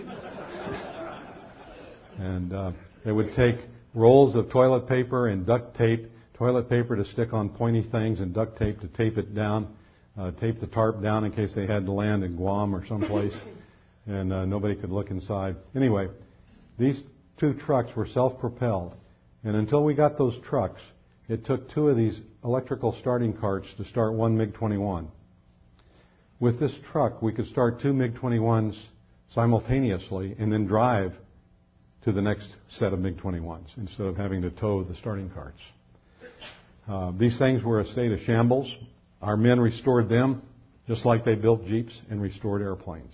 [2.18, 2.72] and uh,
[3.04, 3.56] they would take
[3.94, 8.34] rolls of toilet paper and duct tape toilet paper to stick on pointy things and
[8.34, 9.68] duct tape to tape it down,
[10.18, 13.34] uh, tape the tarp down in case they had to land in Guam or someplace,
[14.06, 15.56] and uh, nobody could look inside.
[15.76, 16.08] Anyway,
[16.78, 17.02] these
[17.38, 18.94] two trucks were self-propelled,
[19.44, 20.80] and until we got those trucks,
[21.28, 25.06] it took two of these electrical starting carts to start one MiG-21.
[26.40, 28.78] With this truck, we could start two MiG-21s
[29.34, 31.12] simultaneously and then drive
[32.04, 35.60] to the next set of MiG-21s instead of having to tow the starting carts.
[36.88, 38.72] Uh, these things were a state of shambles.
[39.20, 40.42] Our men restored them
[40.86, 43.12] just like they built Jeeps and restored airplanes.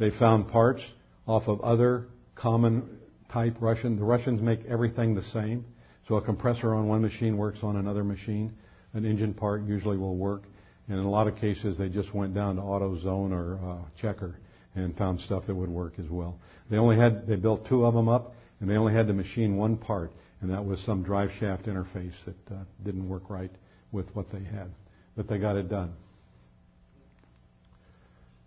[0.00, 0.82] They found parts
[1.26, 2.97] off of other common
[3.32, 3.96] type Russian.
[3.96, 5.64] The Russians make everything the same.
[6.08, 8.52] So a compressor on one machine works on another machine.
[8.94, 10.44] An engine part usually will work.
[10.88, 14.36] And in a lot of cases, they just went down to AutoZone or uh, Checker
[14.74, 16.38] and found stuff that would work as well.
[16.70, 19.56] They only had they built two of them up, and they only had to machine
[19.56, 23.50] one part and that was some drive shaft interface that uh, didn't work right
[23.92, 24.70] with what they had.
[25.16, 25.94] But they got it done.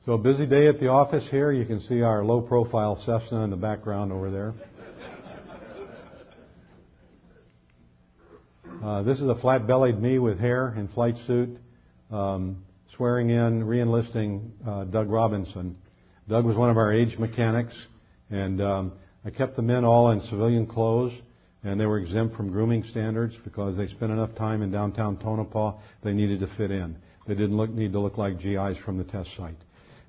[0.04, 1.52] So a busy day at the office here.
[1.52, 4.54] You can see our low profile Cessna in the background over there.
[8.84, 11.56] Uh, this is a flat bellied me with hair and flight suit,
[12.10, 12.64] um,
[12.95, 15.78] swearing in, reenlisting uh, Doug Robinson.
[16.28, 17.76] Doug was one of our age mechanics,
[18.32, 18.93] and um,
[19.24, 21.14] I kept the men all in civilian clothes
[21.64, 25.78] and they were exempt from grooming standards because they spent enough time in downtown Tonopah.
[26.04, 26.97] They needed to fit in.
[27.28, 29.58] They didn't look, need to look like GIs from the test site.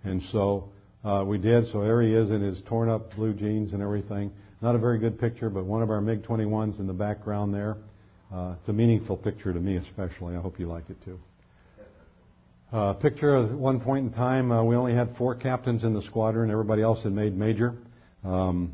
[0.04, 0.70] And so
[1.04, 1.70] uh, we did.
[1.72, 4.32] So there he is in his torn up blue jeans and everything.
[4.60, 7.76] Not a very good picture, but one of our MiG 21s in the background there.
[8.32, 10.36] Uh, it's a meaningful picture to me, especially.
[10.36, 11.18] I hope you like it too.
[12.72, 16.02] Uh, picture of one point in time, uh, we only had four captains in the
[16.02, 16.50] squadron.
[16.50, 17.74] Everybody else had made major.
[18.24, 18.72] Um,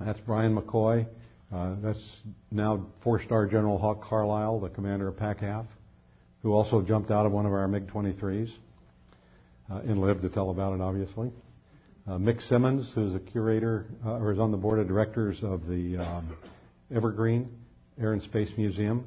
[0.00, 1.06] that's Brian McCoy.
[1.52, 2.02] Uh, that's
[2.50, 5.66] now four-star General Hawk Carlisle, the commander of PACAF,
[6.42, 8.52] who also jumped out of one of our MiG-23s uh,
[9.68, 11.30] and lived to tell about it, obviously.
[12.06, 15.66] Uh, Mick Simmons, who's a curator uh, or is on the board of directors of
[15.66, 16.36] the um,
[16.94, 17.50] Evergreen
[18.00, 19.04] Air and Space Museum,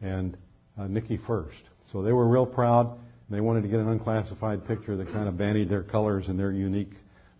[0.00, 0.36] and
[0.78, 1.62] uh, Nikki First.
[1.92, 2.98] So they were real proud.
[3.30, 6.52] They wanted to get an unclassified picture that kind of bandied their colors and their
[6.52, 6.92] unique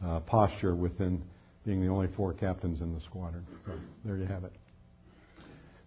[0.04, 1.22] uh, posture within
[1.64, 3.44] being the only four captains in the squadron.
[3.66, 3.72] So
[4.04, 4.52] there you have it.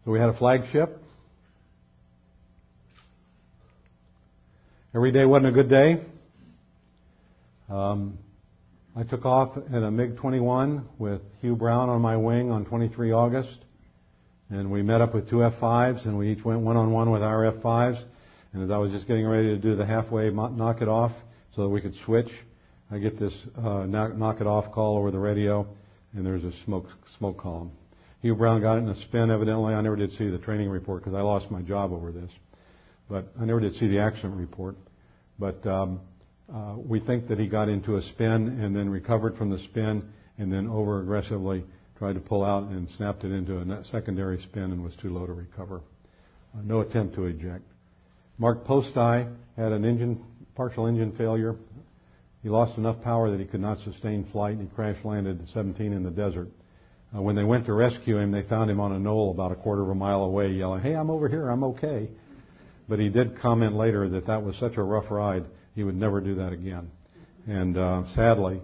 [0.04, 1.02] So we had a flagship.
[4.94, 6.02] Every day wasn't a good day.
[7.70, 8.18] Um,
[8.96, 13.60] I took off in a MiG-21 with Hugh Brown on my wing on 23 August,
[14.50, 18.04] and we met up with two F5s, and we each went one-on-one with our F5s.
[18.54, 21.12] And as I was just getting ready to do the halfway knock it off
[21.56, 22.30] so that we could switch,
[22.90, 25.68] I get this uh, knock, knock, it off call over the radio,
[26.14, 26.88] and there's a smoke
[27.20, 27.72] smoke column.
[28.24, 29.30] Hugh Brown got it in a spin.
[29.30, 32.32] Evidently, I never did see the training report because I lost my job over this,
[33.08, 34.76] but I never did see the accident report.
[35.38, 36.02] But um,
[36.54, 40.08] uh, we think that he got into a spin and then recovered from the spin
[40.38, 41.64] and then over aggressively
[41.98, 45.26] tried to pull out and snapped it into a secondary spin and was too low
[45.26, 45.82] to recover.
[46.56, 47.64] Uh, no attempt to eject.
[48.38, 50.24] Mark Postai had an engine
[50.56, 51.56] partial engine failure
[52.42, 55.48] he lost enough power that he could not sustain flight and he crash landed at
[55.50, 56.48] 17 in the desert.
[57.16, 59.56] Uh, when they went to rescue him, they found him on a knoll about a
[59.56, 62.10] quarter of a mile away yelling, Hey, I'm over here, I'm okay.
[62.88, 65.46] But he did comment later that that was such a rough ride,
[65.80, 66.92] he would never do that again.
[67.48, 68.60] And uh, sadly,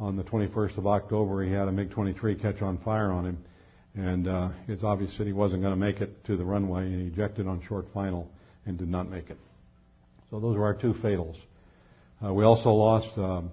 [0.00, 3.44] on the 21st of October, he had a MiG-23 catch on fire on him,
[3.94, 7.02] and uh, it's obvious that he wasn't going to make it to the runway, and
[7.02, 8.30] he ejected on short final
[8.64, 9.36] and did not make it.
[10.30, 11.36] So those were our two fatals.
[12.24, 13.50] Uh, we also lost um,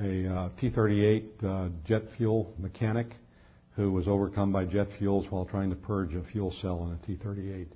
[0.00, 3.08] a uh, T-38 uh, jet fuel mechanic
[3.76, 7.06] who was overcome by jet fuels while trying to purge a fuel cell in a
[7.18, 7.66] T-38.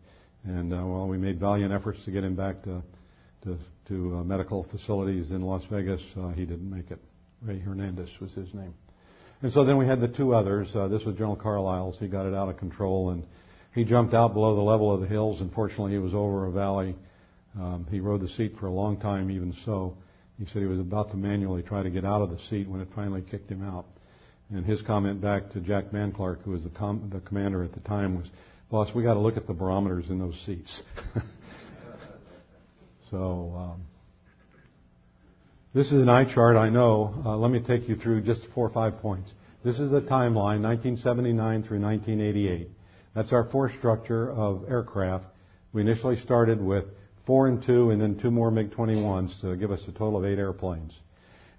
[0.44, 2.82] And uh, while we made valiant efforts to get him back to
[3.44, 6.98] to, to uh, medical facilities in Las Vegas, uh, he didn't make it.
[7.42, 8.74] Ray Hernandez was his name.
[9.42, 10.68] And so then we had the two others.
[10.74, 11.98] Uh, this was General Carlisle's.
[11.98, 13.24] He got it out of control and
[13.74, 15.40] he jumped out below the level of the hills.
[15.40, 16.94] Unfortunately, he was over a valley.
[17.58, 19.96] Um, he rode the seat for a long time, even so.
[20.38, 22.80] He said he was about to manually try to get out of the seat when
[22.80, 23.86] it finally kicked him out.
[24.50, 27.80] And his comment back to Jack Manclark, who was the, com- the commander at the
[27.80, 28.26] time, was,
[28.70, 30.82] "Boss, we got to look at the barometers in those seats."
[33.12, 33.82] so um,
[35.74, 37.22] this is an eye chart, I know.
[37.24, 39.30] Uh, let me take you through just four or five points.
[39.62, 42.70] This is the timeline, 1979 through 1988.
[43.14, 45.26] That's our force structure of aircraft.
[45.74, 46.86] We initially started with
[47.26, 50.38] four and two, and then two more MiG-21s to give us a total of eight
[50.38, 50.92] airplanes.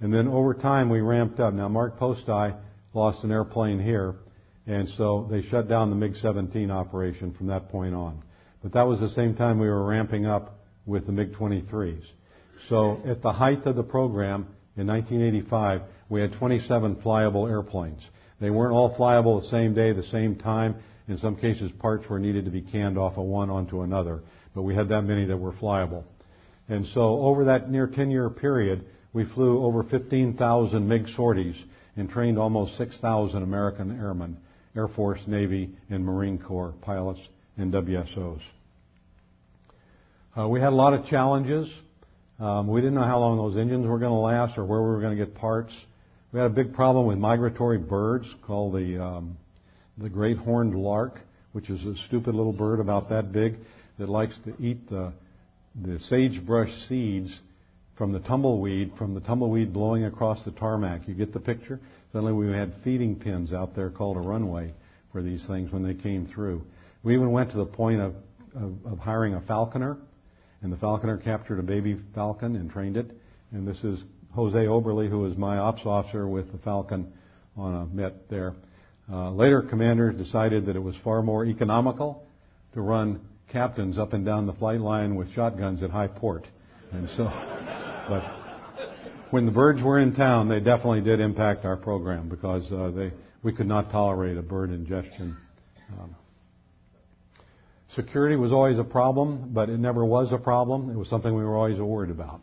[0.01, 1.53] And then over time, we ramped up.
[1.53, 2.57] Now, Mark Postai
[2.95, 4.15] lost an airplane here,
[4.65, 8.23] and so they shut down the MiG-17 operation from that point on.
[8.63, 12.03] But that was the same time we were ramping up with the MiG-23s.
[12.69, 18.01] So at the height of the program in 1985, we had 27 flyable airplanes.
[18.39, 20.75] They weren't all flyable the same day, the same time.
[21.07, 24.21] In some cases, parts were needed to be canned off of one onto another,
[24.55, 26.03] but we had that many that were flyable.
[26.69, 31.55] And so over that near 10 year period, we flew over 15,000 MiG sorties
[31.95, 34.37] and trained almost 6,000 American airmen,
[34.75, 37.19] Air Force, Navy, and Marine Corps pilots
[37.57, 38.41] and WSOs.
[40.35, 41.71] Uh, we had a lot of challenges.
[42.39, 44.87] Um, we didn't know how long those engines were going to last or where we
[44.87, 45.71] were going to get parts.
[46.31, 49.37] We had a big problem with migratory birds called the um,
[49.99, 51.19] the great horned lark,
[51.51, 53.57] which is a stupid little bird about that big
[53.99, 55.13] that likes to eat the
[55.79, 57.39] the sagebrush seeds
[57.95, 61.07] from the tumbleweed, from the tumbleweed blowing across the tarmac.
[61.07, 61.79] You get the picture?
[62.11, 64.73] Suddenly we had feeding pins out there called a runway
[65.11, 66.63] for these things when they came through.
[67.03, 68.15] We even went to the point of,
[68.55, 69.99] of, of hiring a falconer
[70.63, 73.11] and the falconer captured a baby falcon and trained it.
[73.51, 74.01] And this is
[74.33, 77.11] Jose Oberly, who was my ops officer with the falcon
[77.55, 78.55] on a Met there.
[79.11, 82.25] Uh, later, commanders decided that it was far more economical
[82.73, 83.19] to run
[83.51, 86.47] captains up and down the flight line with shotguns at high port.
[86.93, 87.25] And so,
[88.09, 88.23] but
[89.31, 93.11] when the birds were in town, they definitely did impact our program because uh, they,
[93.43, 95.35] we could not tolerate a bird ingestion.
[95.99, 96.15] Um,
[97.95, 100.89] Security was always a problem, but it never was a problem.
[100.89, 102.41] It was something we were always worried about.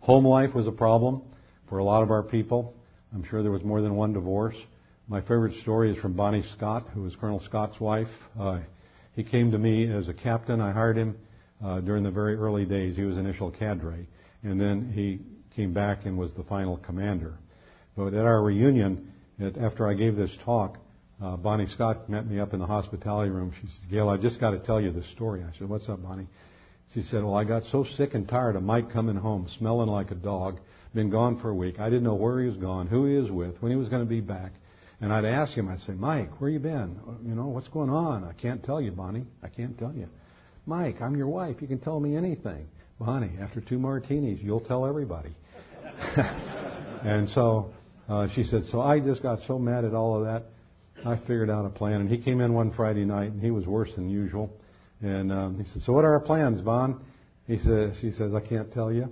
[0.00, 1.22] Home life was a problem
[1.68, 2.74] for a lot of our people.
[3.14, 4.56] I'm sure there was more than one divorce.
[5.08, 8.08] My favorite story is from Bonnie Scott, who was Colonel Scott's wife.
[8.38, 8.60] Uh,
[9.14, 10.60] he came to me as a captain.
[10.60, 11.16] I hired him
[11.64, 12.96] uh, during the very early days.
[12.96, 14.06] He was initial cadre,
[14.42, 15.20] and then he
[15.54, 17.34] came back and was the final commander.
[17.96, 19.12] But at our reunion,
[19.60, 20.78] after I gave this talk,
[21.22, 23.52] uh, Bonnie Scott met me up in the hospitality room.
[23.60, 25.42] She said, Gail, I just got to tell you this story.
[25.42, 26.26] I said, What's up, Bonnie?
[26.94, 30.10] She said, Well, I got so sick and tired of Mike coming home smelling like
[30.10, 30.58] a dog,
[30.94, 31.78] been gone for a week.
[31.78, 34.02] I didn't know where he was gone, who he was with, when he was going
[34.02, 34.52] to be back.
[35.00, 36.98] And I'd ask him, I'd say, Mike, where you been?
[37.24, 38.24] You know, what's going on?
[38.24, 39.24] I can't tell you, Bonnie.
[39.42, 40.08] I can't tell you.
[40.66, 41.56] Mike, I'm your wife.
[41.60, 42.66] You can tell me anything.
[43.00, 45.34] Bonnie, after two martinis, you'll tell everybody.
[47.04, 47.72] and so
[48.08, 50.51] uh, she said, so I just got so mad at all of that.
[51.04, 52.00] I figured out a plan.
[52.00, 54.52] And he came in one Friday night, and he was worse than usual.
[55.00, 57.04] And um, he said, "So what are our plans, Bon?"
[57.46, 59.08] He says, "She says I can't tell you."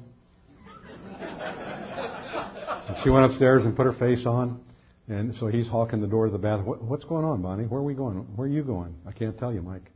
[3.02, 4.60] she went upstairs and put her face on,
[5.08, 6.66] and so he's hawking the door to the bathroom.
[6.66, 7.64] What, what's going on, Bonnie?
[7.64, 8.18] Where are we going?
[8.36, 8.94] Where are you going?
[9.06, 9.90] I can't tell you, Mike.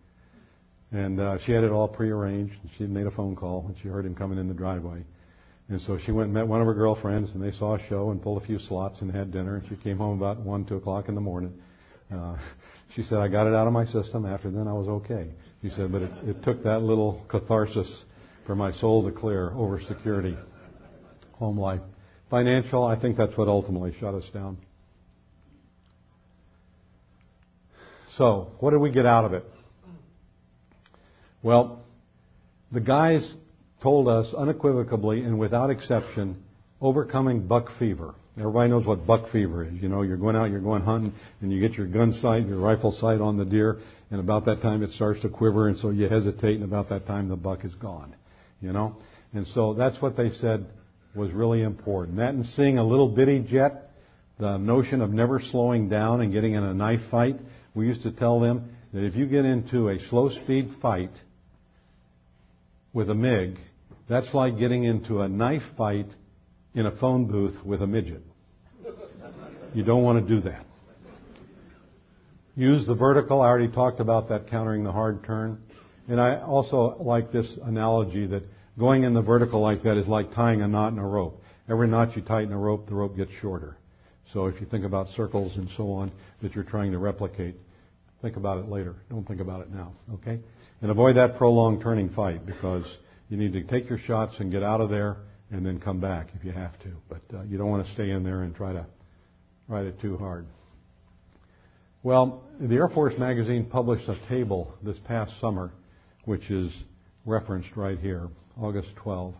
[0.92, 2.55] And uh, she had it all prearranged.
[2.76, 5.05] She made a phone call, and she heard him coming in the driveway.
[5.68, 8.11] And so she went and met one of her girlfriends, and they saw a show
[8.11, 9.57] and pulled a few slots and had dinner.
[9.57, 11.55] And she came home about one, two o'clock in the morning.
[12.12, 12.36] Uh,
[12.94, 14.26] she said, I got it out of my system.
[14.26, 15.28] After then, I was okay.
[15.62, 18.05] She said, but it, it took that little catharsis
[18.46, 20.36] for my soul to clear over security,
[21.32, 21.80] home life.
[22.30, 24.59] Financial, I think that's what ultimately shut us down.
[28.16, 29.44] So, what did we get out of it?
[31.42, 31.82] Well,
[32.70, 33.34] the guys
[33.82, 36.42] told us unequivocally and without exception,
[36.80, 38.14] overcoming buck fever.
[38.37, 39.74] Everybody knows what buck fever is.
[39.74, 42.59] You know, you're going out, you're going hunting, and you get your gun sight, your
[42.59, 43.78] rifle sight on the deer,
[44.11, 47.07] and about that time it starts to quiver, and so you hesitate, and about that
[47.07, 48.14] time the buck is gone.
[48.61, 48.97] You know?
[49.32, 50.66] And so that's what they said
[51.14, 52.16] was really important.
[52.16, 53.91] That and seeing a little bitty jet,
[54.39, 57.37] the notion of never slowing down and getting in a knife fight.
[57.74, 61.11] We used to tell them that if you get into a slow speed fight
[62.93, 63.59] with a MiG,
[64.09, 66.07] that's like getting into a knife fight
[66.74, 68.22] in a phone booth with a midget.
[69.74, 70.64] You don't want to do that.
[72.56, 73.42] Use the vertical.
[73.42, 75.60] I already talked about that countering the hard turn.
[76.08, 78.44] And I also like this analogy that
[78.78, 81.42] going in the vertical like that is like tying a knot in a rope.
[81.68, 83.76] Every knot you tighten a rope, the rope gets shorter.
[84.32, 86.12] So if you think about circles and so on
[86.42, 87.56] that you're trying to replicate,
[88.22, 88.94] think about it later.
[89.10, 90.40] Don't think about it now, okay?
[90.82, 92.84] And avoid that prolonged turning fight because
[93.28, 95.16] you need to take your shots and get out of there
[95.55, 96.90] and then come back if you have to.
[97.09, 98.84] But uh, you don't want to stay in there and try to
[99.68, 100.46] ride it too hard.
[102.02, 105.72] Well, the Air Force magazine published a table this past summer,
[106.24, 106.72] which is
[107.24, 108.28] referenced right here,
[108.61, 109.34] August 12.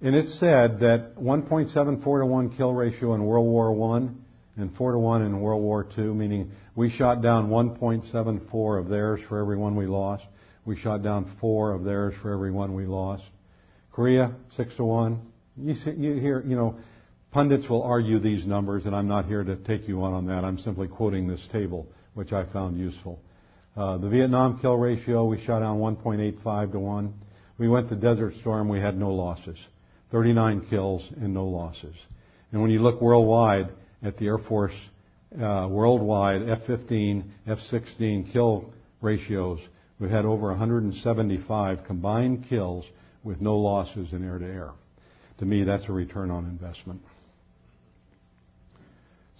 [0.00, 4.08] And it said that 1.74 to 1 kill ratio in World War I
[4.60, 9.20] and 4 to 1 in World War II, meaning we shot down 1.74 of theirs
[9.28, 10.24] for every one we lost.
[10.64, 13.24] We shot down 4 of theirs for every one we lost.
[13.92, 15.33] Korea, 6 to 1.
[15.56, 16.76] You, see, you hear, you know,
[17.30, 20.44] Pundits will argue these numbers, and I'm not here to take you on on that.
[20.44, 23.20] I'm simply quoting this table, which I found useful.
[23.76, 27.14] Uh, the Vietnam kill ratio, we shot down 1.85 to 1.
[27.58, 29.58] We went to Desert Storm, we had no losses.
[30.12, 31.96] 39 kills and no losses.
[32.52, 33.70] And when you look worldwide
[34.04, 34.74] at the Air Force
[35.34, 39.58] uh, worldwide F-15, F-16 kill ratios,
[39.98, 42.84] we've had over 175 combined kills
[43.24, 44.70] with no losses in air-to-air.
[45.38, 47.00] To me, that's a return on investment.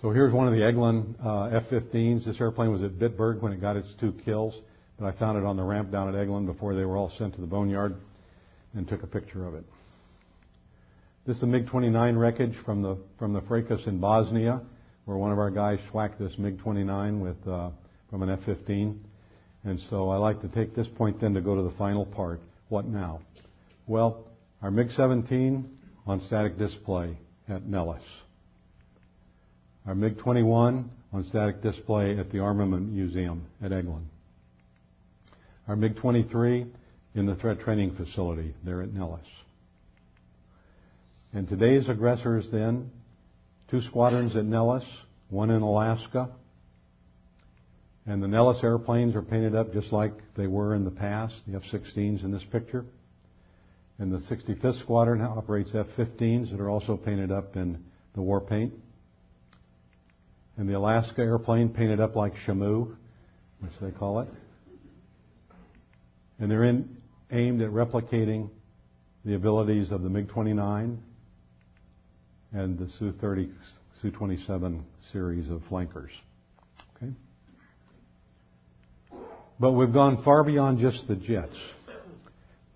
[0.03, 2.27] So here's one of the Eglin uh, F-15s.
[2.27, 4.55] This airplane was at Bitburg when it got its two kills,
[4.99, 7.35] but I found it on the ramp down at Eglin before they were all sent
[7.37, 7.95] to the boneyard
[8.75, 9.65] and took a picture of it.
[11.27, 14.61] This is a MiG-29 wreckage from the from the Fracas in Bosnia,
[15.07, 17.71] where one of our guys swacked this MiG-29 with uh,
[18.11, 18.99] from an F-15.
[19.65, 22.41] And so I like to take this point then to go to the final part.
[22.69, 23.23] What now?
[23.87, 24.27] Well,
[24.61, 25.65] our MiG-17
[26.07, 27.17] on static display
[27.49, 28.03] at Nellis
[29.87, 34.05] our MiG-21 on static display at the Armament Museum at Eglin.
[35.69, 36.71] Our MiG-23
[37.15, 39.27] in the threat training facility there at Nellis.
[41.33, 42.91] And today's aggressors then,
[43.71, 44.85] two squadrons at Nellis,
[45.29, 46.31] one in Alaska,
[48.07, 51.57] and the Nellis airplanes are painted up just like they were in the past, the
[51.57, 52.85] F-16s in this picture.
[53.99, 57.85] And the 65th Squadron operates F-15s that are also painted up in
[58.15, 58.73] the war paint
[60.57, 62.95] and the Alaska airplane painted up like Shamu,
[63.61, 64.29] which they call it.
[66.39, 66.97] And they're in,
[67.31, 68.51] aimed at replicating
[69.25, 70.99] the abilities of the MiG-29
[72.53, 73.51] and the Su-30,
[74.03, 74.83] Su-27
[75.13, 76.11] series of flankers.
[76.97, 77.13] Okay?
[79.59, 81.57] But we've gone far beyond just the jets.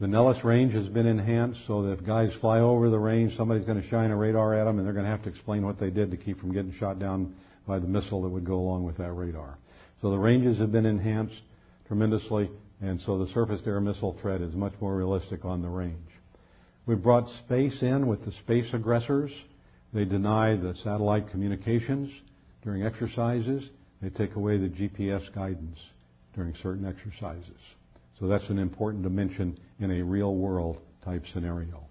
[0.01, 3.65] The Nellis range has been enhanced so that if guys fly over the range, somebody's
[3.65, 5.81] going to shine a radar at them and they're going to have to explain what
[5.81, 7.35] they did to keep from getting shot down
[7.67, 9.59] by the missile that would go along with that radar.
[10.01, 11.43] So the ranges have been enhanced
[11.89, 12.49] tremendously,
[12.81, 15.97] and so the surface-to-air missile threat is much more realistic on the range.
[16.87, 19.33] We've brought space in with the space aggressors.
[19.93, 22.13] They deny the satellite communications
[22.63, 23.69] during exercises.
[24.01, 25.79] They take away the GPS guidance
[26.37, 27.59] during certain exercises.
[28.19, 31.85] So that's an important dimension in a real world type scenario.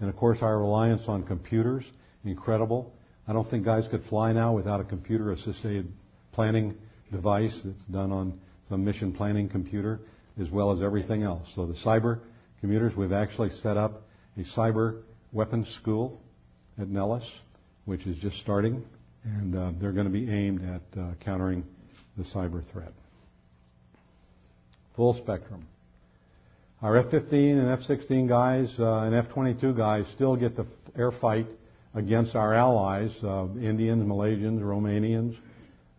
[0.00, 1.84] And of course, our reliance on computers,
[2.24, 2.92] incredible.
[3.26, 5.92] I don't think guys could fly now without a computer assisted
[6.32, 6.74] planning
[7.12, 10.00] device that's done on some mission planning computer
[10.40, 11.46] as well as everything else.
[11.54, 12.20] So the cyber
[12.60, 14.02] commuters, we've actually set up
[14.36, 16.20] a cyber weapons school
[16.80, 17.24] at Nellis,
[17.84, 18.84] which is just starting,
[19.24, 21.64] and uh, they're going to be aimed at uh, countering
[22.16, 22.92] the cyber threat.
[24.98, 25.64] Full spectrum.
[26.82, 30.66] Our F-15 and F-16 guys uh, and F-22 guys still get the
[30.98, 31.46] air fight
[31.94, 35.36] against our allies, uh, Indians, Malaysians, Romanians.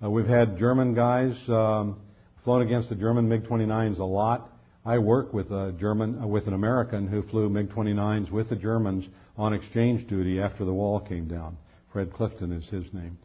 [0.03, 1.97] Uh, we've had German guys um,
[2.43, 4.49] flown against the German MiG-29s a lot.
[4.83, 9.05] I work with a German, uh, with an American who flew MiG-29s with the Germans
[9.37, 11.55] on exchange duty after the wall came down.
[11.93, 13.17] Fred Clifton is his name,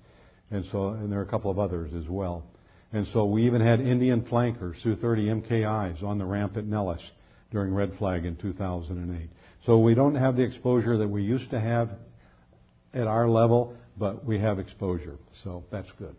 [0.52, 2.44] and so and there are a couple of others as well.
[2.94, 7.02] And so we even had Indian flankers, Su-30 MKIs, on the ramp at Nellis
[7.50, 9.28] during Red Flag in 2008.
[9.66, 11.90] So we don't have the exposure that we used to have
[12.94, 16.14] at our level, but we have exposure, so that's good.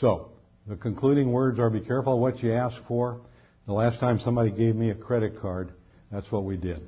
[0.00, 0.30] So,
[0.66, 3.20] the concluding words are be careful what you ask for.
[3.66, 5.74] The last time somebody gave me a credit card,
[6.10, 6.80] that's what we did.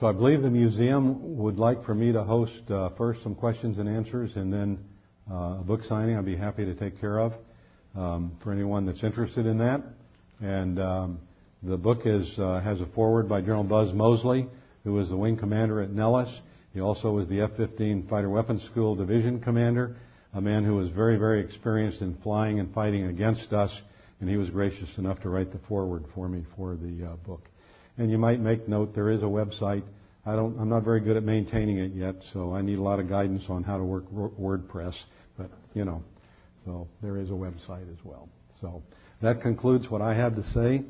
[0.00, 3.78] So I believe the museum would like for me to host uh, first some questions
[3.78, 4.78] and answers and then
[5.30, 7.34] uh, a book signing I'd be happy to take care of
[7.94, 9.82] um, for anyone that's interested in that.
[10.40, 11.18] And um,
[11.62, 14.46] the book is, uh, has a foreword by General Buzz Moseley,
[14.84, 16.34] who was the wing commander at Nellis.
[16.72, 19.96] He also was the F-15 Fighter Weapons School Division commander,
[20.32, 23.70] a man who was very, very experienced in flying and fighting against us,
[24.20, 27.42] and he was gracious enough to write the foreword for me for the uh, book.
[27.98, 29.82] And you might make note there is a website.
[30.24, 33.00] I don't, I'm not very good at maintaining it yet, so I need a lot
[33.00, 34.94] of guidance on how to work WordPress.
[35.36, 36.02] But you know,
[36.64, 38.28] so there is a website as well.
[38.60, 38.82] So
[39.22, 40.82] that concludes what I have to say.